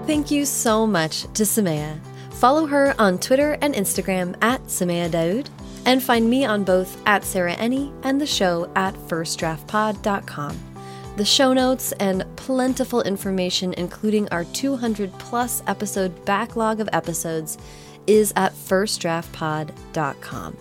Thank 0.06 0.30
you 0.30 0.44
so 0.44 0.86
much 0.86 1.22
to 1.34 1.44
Somaiya. 1.44 1.98
Follow 2.32 2.66
her 2.66 2.94
on 2.98 3.18
Twitter 3.18 3.56
and 3.62 3.72
Instagram 3.74 4.34
at 4.42 4.62
Somaiya 4.64 5.10
Daud, 5.10 5.48
and 5.86 6.02
find 6.02 6.28
me 6.28 6.44
on 6.44 6.64
both 6.64 7.00
at 7.06 7.24
Sarah 7.24 7.54
Enni 7.56 7.92
and 8.04 8.20
the 8.20 8.26
show 8.26 8.70
at 8.76 8.94
firstdraftpod.com. 9.08 10.71
The 11.16 11.24
show 11.26 11.52
notes 11.52 11.92
and 11.92 12.24
plentiful 12.36 13.02
information, 13.02 13.74
including 13.74 14.28
our 14.30 14.44
200 14.44 15.12
plus 15.18 15.62
episode 15.66 16.24
backlog 16.24 16.80
of 16.80 16.88
episodes, 16.92 17.58
is 18.06 18.32
at 18.34 18.54
firstdraftpod.com. 18.54 20.56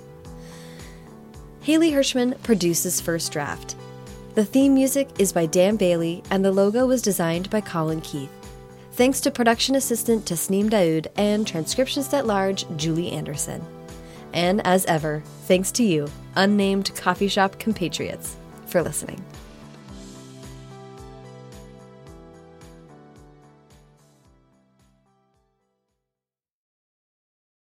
Haley 1.62 1.92
Hirschman 1.92 2.44
produces 2.44 3.00
First 3.00 3.32
Draft. 3.32 3.78
The 4.36 4.44
theme 4.44 4.74
music 4.74 5.08
is 5.20 5.32
by 5.32 5.46
Dan 5.46 5.78
Bailey, 5.78 6.22
and 6.30 6.44
the 6.44 6.52
logo 6.52 6.86
was 6.86 7.02
designed 7.02 7.50
by 7.50 7.62
Colin 7.62 8.02
Keith. 8.02 8.30
Thanks 8.94 9.22
to 9.22 9.32
production 9.32 9.76
assistant 9.76 10.26
Tasneem 10.26 10.70
Daoud 10.70 11.08
and 11.16 11.46
transcriptionist 11.46 12.14
at 12.14 12.28
large 12.28 12.66
Julie 12.76 13.12
Anderson. 13.12 13.64
And 14.34 14.60
as 14.68 14.84
ever, 14.86 15.24
thanks 15.44 15.72
to 15.74 15.84
you, 15.84 16.10
unnamed 16.36 16.94
coffee 16.96 17.28
shop 17.30 17.58
compatriots, 17.58 18.36
for 18.68 18.82
listening. 18.82 19.24